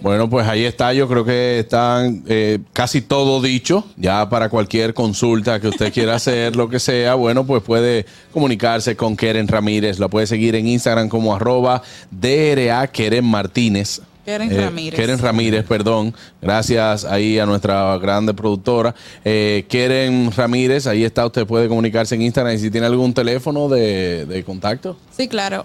Bueno, 0.00 0.30
pues 0.30 0.46
ahí 0.46 0.64
está. 0.64 0.92
Yo 0.92 1.08
creo 1.08 1.24
que 1.24 1.58
están 1.58 2.22
eh, 2.28 2.60
casi 2.72 3.00
todo 3.02 3.42
dicho. 3.42 3.84
Ya 3.96 4.28
para 4.28 4.48
cualquier 4.48 4.94
consulta 4.94 5.60
que 5.60 5.68
usted 5.68 5.92
quiera 5.92 6.14
hacer, 6.14 6.54
lo 6.54 6.68
que 6.68 6.78
sea, 6.78 7.14
bueno, 7.14 7.44
pues 7.44 7.62
puede 7.62 8.06
comunicarse 8.32 8.94
con 8.96 9.16
Keren 9.16 9.48
Ramírez. 9.48 9.98
La 9.98 10.08
puede 10.08 10.26
seguir 10.28 10.54
en 10.54 10.68
Instagram 10.68 11.08
como 11.08 11.34
arroba 11.34 11.82
DRA 12.12 12.86
Keren 12.86 13.24
Martínez. 13.24 14.00
Keren 14.24 14.52
Eh, 14.52 14.60
Ramírez. 14.60 15.00
Keren 15.00 15.18
Ramírez, 15.18 15.64
perdón. 15.64 16.14
Gracias 16.40 17.04
ahí 17.06 17.38
a 17.38 17.46
nuestra 17.46 17.96
grande 17.98 18.34
productora. 18.34 18.94
Eh, 19.24 19.64
Keren 19.68 20.30
Ramírez, 20.36 20.86
ahí 20.86 21.02
está. 21.02 21.26
Usted 21.26 21.46
puede 21.46 21.66
comunicarse 21.66 22.14
en 22.14 22.22
Instagram. 22.22 22.54
Y 22.54 22.58
si 22.58 22.70
tiene 22.70 22.86
algún 22.86 23.14
teléfono 23.14 23.68
de, 23.68 24.26
de 24.26 24.44
contacto. 24.44 24.96
Sí, 25.16 25.26
claro, 25.28 25.64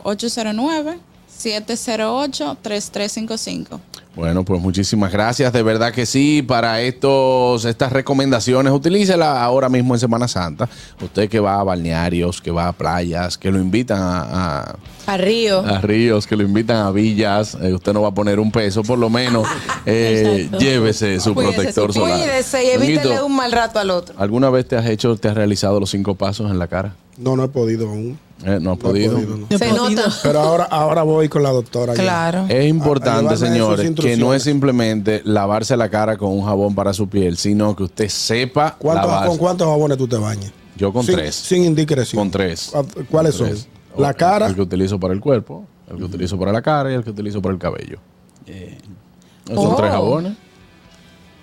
809-708-3355. 1.50 3.80
Bueno, 4.16 4.46
pues 4.46 4.62
muchísimas 4.62 5.12
gracias, 5.12 5.52
de 5.54 5.64
verdad 5.64 5.92
que 5.92 6.06
sí, 6.06 6.44
para 6.44 6.82
estos, 6.82 7.66
estas 7.66 7.92
recomendaciones, 7.92 8.72
utilícela 8.72 9.44
ahora 9.44 9.70
mismo 9.70 9.96
en 9.96 10.00
Semana 10.00 10.28
Santa. 10.28 10.70
Usted 11.02 11.28
que 11.28 11.40
va 11.40 11.60
a 11.60 11.64
balnearios, 11.64 12.40
que 12.40 12.52
va 12.52 12.68
a 12.68 12.74
playas, 12.74 13.40
que 13.40 13.50
lo 13.52 13.58
invitan 13.58 13.98
a, 14.00 14.76
A 15.08 15.18
Río. 15.18 15.62
a- 15.62 15.78
a 15.78 15.82
ríos, 15.82 16.28
que 16.28 16.36
lo 16.36 16.44
invitan 16.44 16.78
a 16.78 16.92
villas, 16.92 17.58
eh, 17.60 17.74
usted 17.74 17.92
no 17.92 18.04
va 18.04 18.10
a 18.10 18.14
poner 18.14 18.40
un 18.40 18.52
peso, 18.52 18.84
por 18.84 19.00
lo 19.00 19.10
menos 19.10 19.48
eh, 19.88 20.48
llévese 20.60 21.20
su 21.20 21.34
Cuídese, 21.34 21.56
protector 21.56 21.92
su- 21.92 22.00
solar. 22.02 22.20
Cuídese 22.20 22.64
y 22.66 22.68
evítele 22.70 23.20
un 23.24 23.36
mal 23.36 23.52
rato 23.52 23.80
al 23.80 23.90
otro. 23.90 24.14
¿Alguna 24.20 24.52
vez 24.52 24.68
te 24.68 24.76
has 24.76 24.86
hecho, 24.86 25.16
te 25.16 25.28
has 25.28 25.34
realizado 25.34 25.80
los 25.80 25.90
cinco 25.90 26.14
pasos 26.14 26.52
en 26.52 26.60
la 26.60 26.68
cara? 26.68 26.94
No, 27.18 27.36
no 27.36 27.44
he 27.44 27.48
podido 27.50 27.90
aún. 27.90 28.18
Eh, 28.46 28.58
no 28.62 28.74
he 28.74 28.76
podido. 28.78 29.14
podido, 29.16 29.38
no. 29.38 29.58
Se 29.58 29.72
nota. 29.72 30.12
Pero 30.24 30.40
ahora, 30.40 30.64
ahora 30.66 31.04
voy 31.04 31.30
con 31.30 31.44
la 31.44 31.52
doctora. 31.52 31.94
ya. 31.94 32.02
Claro. 32.02 32.46
Es 32.50 32.68
importante, 32.68 33.38
señores, 33.38 33.92
que 33.92 34.18
no 34.18 34.34
es 34.34 34.44
simplemente 34.44 35.22
lavarse 35.24 35.78
la 35.78 35.90
cara 35.90 36.18
con 36.18 36.30
un 36.32 36.44
jabón 36.44 36.76
para 36.76 36.94
su 36.94 37.08
piel, 37.08 37.38
sino 37.38 37.76
que 37.76 37.84
usted 37.84 38.10
sepa 38.10 38.76
¿Cuántos- 38.78 39.06
lavarse. 39.08 39.30
¿Con 39.30 39.38
cuántos 39.38 39.68
jabones 39.68 39.98
tú 39.98 40.08
te 40.08 40.18
bañas? 40.18 40.52
Yo 40.76 40.92
con 40.92 41.04
Sin- 41.06 41.16
tres. 41.16 41.36
Sin 41.36 41.64
indiscreción. 41.64 42.20
Con 42.20 42.32
tres. 42.32 42.72
¿Cu- 42.74 43.06
¿Cuáles 43.10 43.36
Con 43.38 43.56
son? 43.56 43.68
La 43.98 44.14
cara. 44.14 44.48
El 44.48 44.56
que 44.56 44.62
utilizo 44.62 45.00
para 45.00 45.14
el 45.14 45.20
cuerpo, 45.20 45.66
el 45.90 45.98
que 45.98 46.04
utilizo 46.04 46.38
para 46.38 46.52
la 46.52 46.62
cara 46.64 46.92
y 46.92 46.96
el 46.96 47.04
que 47.04 47.12
utilizo 47.12 47.42
para 47.42 47.54
el 47.54 47.60
cabello. 47.60 48.00
Esos 48.48 49.64
Son 49.64 49.74
Oh. 49.74 49.76
tres 49.76 49.92
jabones. 49.92 50.34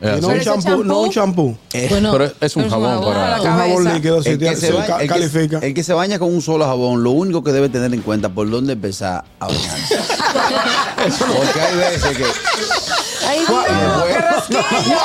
Es 0.00 0.19
Y 0.19 0.21
no 0.23 0.28
un 0.28 0.40
champú, 0.40 0.62
champú- 0.62 0.85
no 0.85 1.00
un 1.00 1.11
champú. 1.11 1.57
Bueno, 1.90 2.12
Pero 2.12 2.25
es 2.40 2.57
un 2.57 2.62
pero 2.62 2.66
es 2.66 2.71
jabón 2.73 2.90
jabón. 2.90 3.12
para. 3.14 3.40
Un 3.42 3.47
jabón 3.49 3.95
líquido 3.95 4.23
si 4.23 4.30
El 4.30 4.38
que, 4.38 4.57
se 4.57 4.66
si 4.69 4.73
ba- 4.73 4.87
ca- 4.87 4.95
el 4.97 5.00
que- 5.02 5.07
califica. 5.09 5.59
el 5.59 5.75
que 5.75 5.85
se 5.85 5.92
baña 5.92 6.19
con 6.19 6.33
un 6.33 6.40
solo 6.40 6.64
jabón, 6.64 7.04
lo 7.04 7.11
único 7.11 7.45
que 7.45 7.52
debe 7.52 7.69
tener 7.69 7.92
en 7.92 8.00
cuenta 8.00 8.30
por 8.30 8.49
dónde 8.49 8.73
empezar 8.73 9.25
a 9.38 9.47
bañarse. 9.47 9.99
Porque 11.19 11.61
hay 11.61 11.76
veces 11.76 12.16
que. 12.16 12.25
¡Ay, 13.28 13.38
Dios, 13.47 14.04
qué 14.09 14.19
rasquillo! 14.19 14.97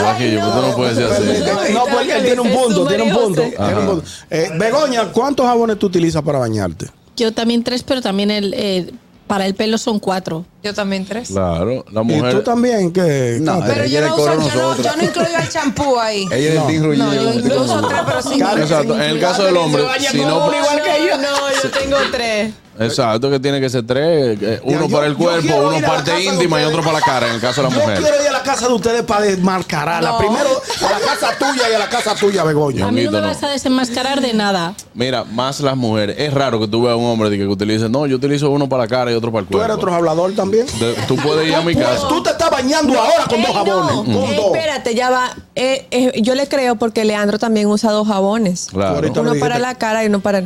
Guajillo, 0.00 0.40
tú 0.52 0.62
no 0.62 0.76
puedes 0.76 0.96
ser 0.96 1.12
así. 1.12 1.72
No, 1.72 1.84
porque 1.84 2.16
él 2.16 2.24
tiene 2.24 2.40
un 2.40 2.48
Es 2.48 2.56
punto, 2.56 2.86
tiene 2.86 3.02
un 3.04 3.10
punto. 3.12 3.42
José. 3.42 3.56
tiene 3.56 3.80
un 3.80 3.86
punto. 3.86 4.04
Eh, 4.30 4.50
Begoña, 4.58 5.12
¿cuántos 5.12 5.46
jabones 5.46 5.78
tú 5.78 5.86
utilizas 5.86 6.22
para 6.22 6.38
bañarte? 6.38 6.86
yo 7.16 7.32
también 7.32 7.62
tres, 7.62 7.82
pero 7.84 8.00
también 8.00 8.30
el, 8.30 8.54
eh, 8.56 8.90
para 9.32 9.46
el 9.46 9.54
pelo 9.54 9.78
son 9.78 9.98
cuatro. 9.98 10.44
Yo 10.62 10.74
también 10.74 11.06
tres. 11.06 11.28
Claro, 11.30 11.86
la 11.90 12.02
¿Y 12.02 12.06
tú 12.06 12.14
mujer. 12.16 12.44
también? 12.44 12.92
¿Qué? 12.92 13.38
No? 13.40 13.60
Pero 13.66 13.86
yo 13.86 14.02
no, 14.02 14.14
uso, 14.14 14.26
yo, 14.26 14.36
no, 14.36 14.76
yo 14.76 14.94
no 14.94 15.04
incluyo 15.04 15.38
el 15.40 15.48
champú 15.48 15.98
ahí. 15.98 16.28
Ella 16.30 16.36
es 16.36 16.54
el 16.60 16.66
Team 16.66 16.98
No, 16.98 17.14
yo 17.14 17.32
incluyo 17.32 17.88
tres, 17.88 18.00
pero 18.04 18.22
sí. 18.22 18.34
Exacto. 18.60 18.94
En 18.94 19.00
el 19.00 19.20
caso 19.20 19.44
del 19.44 19.56
hombre, 19.56 19.84
si 19.98 20.18
no. 20.18 20.52
igual 20.54 20.82
que 20.82 21.06
yo. 21.08 21.16
No, 21.16 21.62
yo 21.62 21.70
tengo 21.70 21.96
tres. 22.10 22.52
Exacto, 22.78 23.30
que 23.30 23.40
tiene 23.40 23.58
que 23.58 23.70
ser 23.70 23.86
tres. 23.86 24.38
Uno 24.64 24.86
yo- 24.86 24.94
para 24.94 25.06
el 25.06 25.16
cuerpo, 25.16 25.54
uno 25.56 25.78
ir 25.78 25.84
a 25.84 25.88
la 25.88 25.94
parte 25.94 26.24
íntima 26.24 26.60
y 26.60 26.64
otro 26.64 26.82
para 26.82 26.98
la 26.98 27.00
cara, 27.00 27.28
en 27.28 27.34
el 27.36 27.40
caso 27.40 27.62
de 27.62 27.70
la 27.70 27.74
Yo 27.74 27.80
mujer. 27.80 28.02
La 28.44 28.52
casa 28.52 28.68
de 28.68 28.74
ustedes 28.74 29.02
para 29.02 29.22
desmascararla. 29.22 30.10
No. 30.10 30.18
Primero 30.18 30.48
a 30.86 30.90
la 30.90 30.98
casa 31.00 31.30
tuya 31.38 31.70
y 31.70 31.74
a 31.74 31.78
la 31.78 31.88
casa 31.88 32.14
tuya, 32.14 32.44
Begoña. 32.44 32.88
A 32.88 32.90
mí 32.92 33.04
no 33.04 33.10
me 33.12 33.20
no. 33.20 33.26
vas 33.28 33.42
a 33.42 33.48
desenmascarar 33.48 34.20
de 34.20 34.34
nada. 34.34 34.74
Mira, 34.94 35.24
más 35.24 35.60
las 35.60 35.76
mujeres. 35.76 36.16
Es 36.18 36.32
raro 36.34 36.58
que 36.60 36.68
tú 36.68 36.82
veas 36.82 36.94
a 36.94 36.96
un 36.96 37.06
hombre 37.06 37.30
de 37.30 37.38
que 37.38 37.46
utilice, 37.46 37.88
no, 37.88 38.06
yo 38.06 38.16
utilizo 38.16 38.50
uno 38.50 38.68
para 38.68 38.84
la 38.84 38.88
cara 38.88 39.12
y 39.12 39.14
otro 39.14 39.30
para 39.30 39.42
el 39.42 39.48
¿Tú 39.48 39.58
eres 39.58 39.66
cuerpo. 39.68 39.82
otro 39.82 39.94
hablador 39.94 40.32
también? 40.34 40.66
De- 40.78 40.94
tú 41.06 41.16
puedes 41.16 41.46
ir 41.48 41.54
a 41.54 41.62
mi 41.62 41.74
casa. 41.74 42.08
tú 42.08 42.22
te 42.22 42.30
estás 42.30 42.50
bañando 42.50 42.98
ahora 42.98 43.24
con 43.28 43.40
dos 43.40 43.50
Ey, 43.50 43.54
jabones. 43.54 43.94
no. 43.96 44.04
Con 44.04 44.14
Eh, 44.32 44.36
dos. 44.36 44.46
espérate, 44.46 44.94
ya 44.94 45.10
va. 45.10 45.36
Eh, 45.54 45.86
eh, 45.90 46.20
yo 46.22 46.34
le 46.34 46.48
creo 46.48 46.76
porque 46.76 47.04
Leandro 47.04 47.38
también 47.38 47.66
usa 47.68 47.92
dos 47.92 48.08
jabones. 48.08 48.68
Claro. 48.70 49.08
Uno 49.20 49.34
para 49.38 49.58
la 49.58 49.74
cara 49.76 50.02
y 50.04 50.08
uno 50.08 50.20
para... 50.20 50.42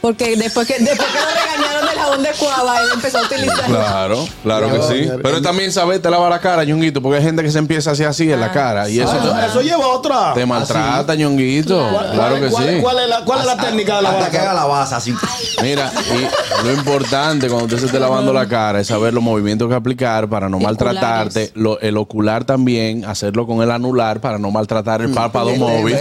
Porque 0.00 0.34
después 0.36 0.66
que, 0.66 0.78
después 0.78 1.08
que 1.08 1.18
lo 1.18 1.26
regañaron 1.26 1.86
del 1.90 1.98
jabón 1.98 2.22
de 2.22 2.30
cuava, 2.38 2.80
él 2.80 2.88
empezó 2.94 3.18
a 3.18 3.22
utilizar... 3.22 3.64
Claro, 3.66 4.26
claro 4.42 4.70
que 4.72 4.82
sí. 4.82 5.10
Pero 5.22 5.42
también 5.42 5.70
saber 5.72 6.00
te 6.00 6.08
lava 6.10 6.30
la 6.30 6.40
cara, 6.40 6.64
ñonguito, 6.64 7.02
porque 7.02 7.18
hay 7.18 7.24
gente 7.24 7.42
que 7.42 7.50
se 7.50 7.58
empieza 7.58 7.90
así 7.90 8.04
así 8.04 8.32
en 8.32 8.40
la 8.40 8.50
cara 8.50 8.88
y 8.88 8.98
eso 8.98 9.12
Ah, 9.34 9.46
eso 9.46 9.60
lleva 9.60 9.86
otra. 9.88 10.32
te 10.32 10.46
maltrata, 10.46 11.14
ñonguito. 11.14 11.86
Claro 12.14 12.40
que 12.40 12.48
¿Cuál, 12.48 12.68
sí. 12.68 12.80
cuál 12.80 12.98
es 13.00 13.08
la, 13.08 13.24
cuál 13.26 13.40
es 13.40 13.46
la 13.46 13.56
técnica 13.58 13.96
de 13.96 14.02
la 14.02 14.10
Hasta 14.12 14.30
que 14.30 14.38
haga 14.38 14.54
la 14.54 14.64
base 14.64 14.94
así. 14.94 15.14
Mira, 15.62 15.92
y 16.14 16.64
lo 16.66 16.72
importante 16.72 17.48
cuando 17.48 17.66
usted 17.66 17.78
se 17.80 17.86
esté 17.86 18.00
lavando 18.00 18.32
la 18.32 18.48
cara 18.48 18.80
es 18.80 18.86
saber 18.86 19.12
los 19.12 19.22
movimientos 19.22 19.68
que 19.68 19.74
aplicar 19.74 20.28
para 20.28 20.48
no 20.48 20.58
maltratarte. 20.58 21.50
Lo- 21.54 21.78
el 21.80 21.98
ocular 21.98 22.44
también, 22.44 23.04
hacerlo 23.04 23.46
con 23.46 23.62
el 23.62 23.70
anular 23.70 24.20
para 24.20 24.38
no 24.38 24.50
maltratar 24.50 25.02
el 25.02 25.10
párpado 25.12 25.54
móvil. 25.56 25.96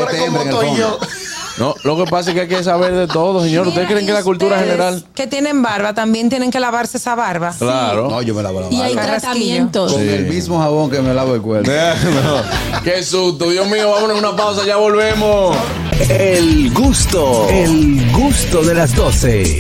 No, 1.60 1.76
lo 1.84 1.98
que 1.98 2.10
pasa 2.10 2.30
es 2.30 2.36
que 2.36 2.42
hay 2.42 2.48
que 2.48 2.64
saber 2.64 2.96
de 2.96 3.08
todo, 3.08 3.44
señor. 3.44 3.68
¿Ustedes 3.68 3.88
creen 3.88 4.06
que 4.06 4.14
la 4.14 4.24
cultura 4.24 4.60
general? 4.60 5.04
Que 5.14 5.28
tienen 5.28 5.62
barba, 5.62 5.94
también 5.94 6.30
tienen 6.30 6.52
que 6.52 6.60
lavarse 6.60 6.98
esa 6.98 7.16
barba. 7.16 7.54
Claro. 7.58 8.10
No, 8.10 8.22
yo 8.22 8.34
me 8.34 8.42
lavo 8.42 8.62
la 8.62 8.68
Y 8.72 8.82
hay 8.82 8.96
barba. 8.96 9.18
Tratamientos. 9.20 9.92
Con 9.92 10.02
el 10.02 10.26
mismo 10.28 10.60
jabón 10.60 10.90
que 10.90 11.02
me 11.02 11.14
lavo 11.14 11.36
el 11.36 11.42
cuerpo. 11.42 11.70
No. 11.70 12.82
Qué 12.84 13.04
susto, 13.04 13.50
Dios 13.50 13.68
mío, 13.68 13.92
vámonos 13.92 14.18
a 14.18 14.20
una 14.20 14.36
pausa, 14.38 14.66
ya 14.66 14.78
volvemos. 14.78 15.56
El 16.10 16.74
gusto, 16.74 17.48
el 17.50 18.10
gusto 18.14 18.62
de 18.62 18.74
las 18.74 18.96
12. 18.96 19.60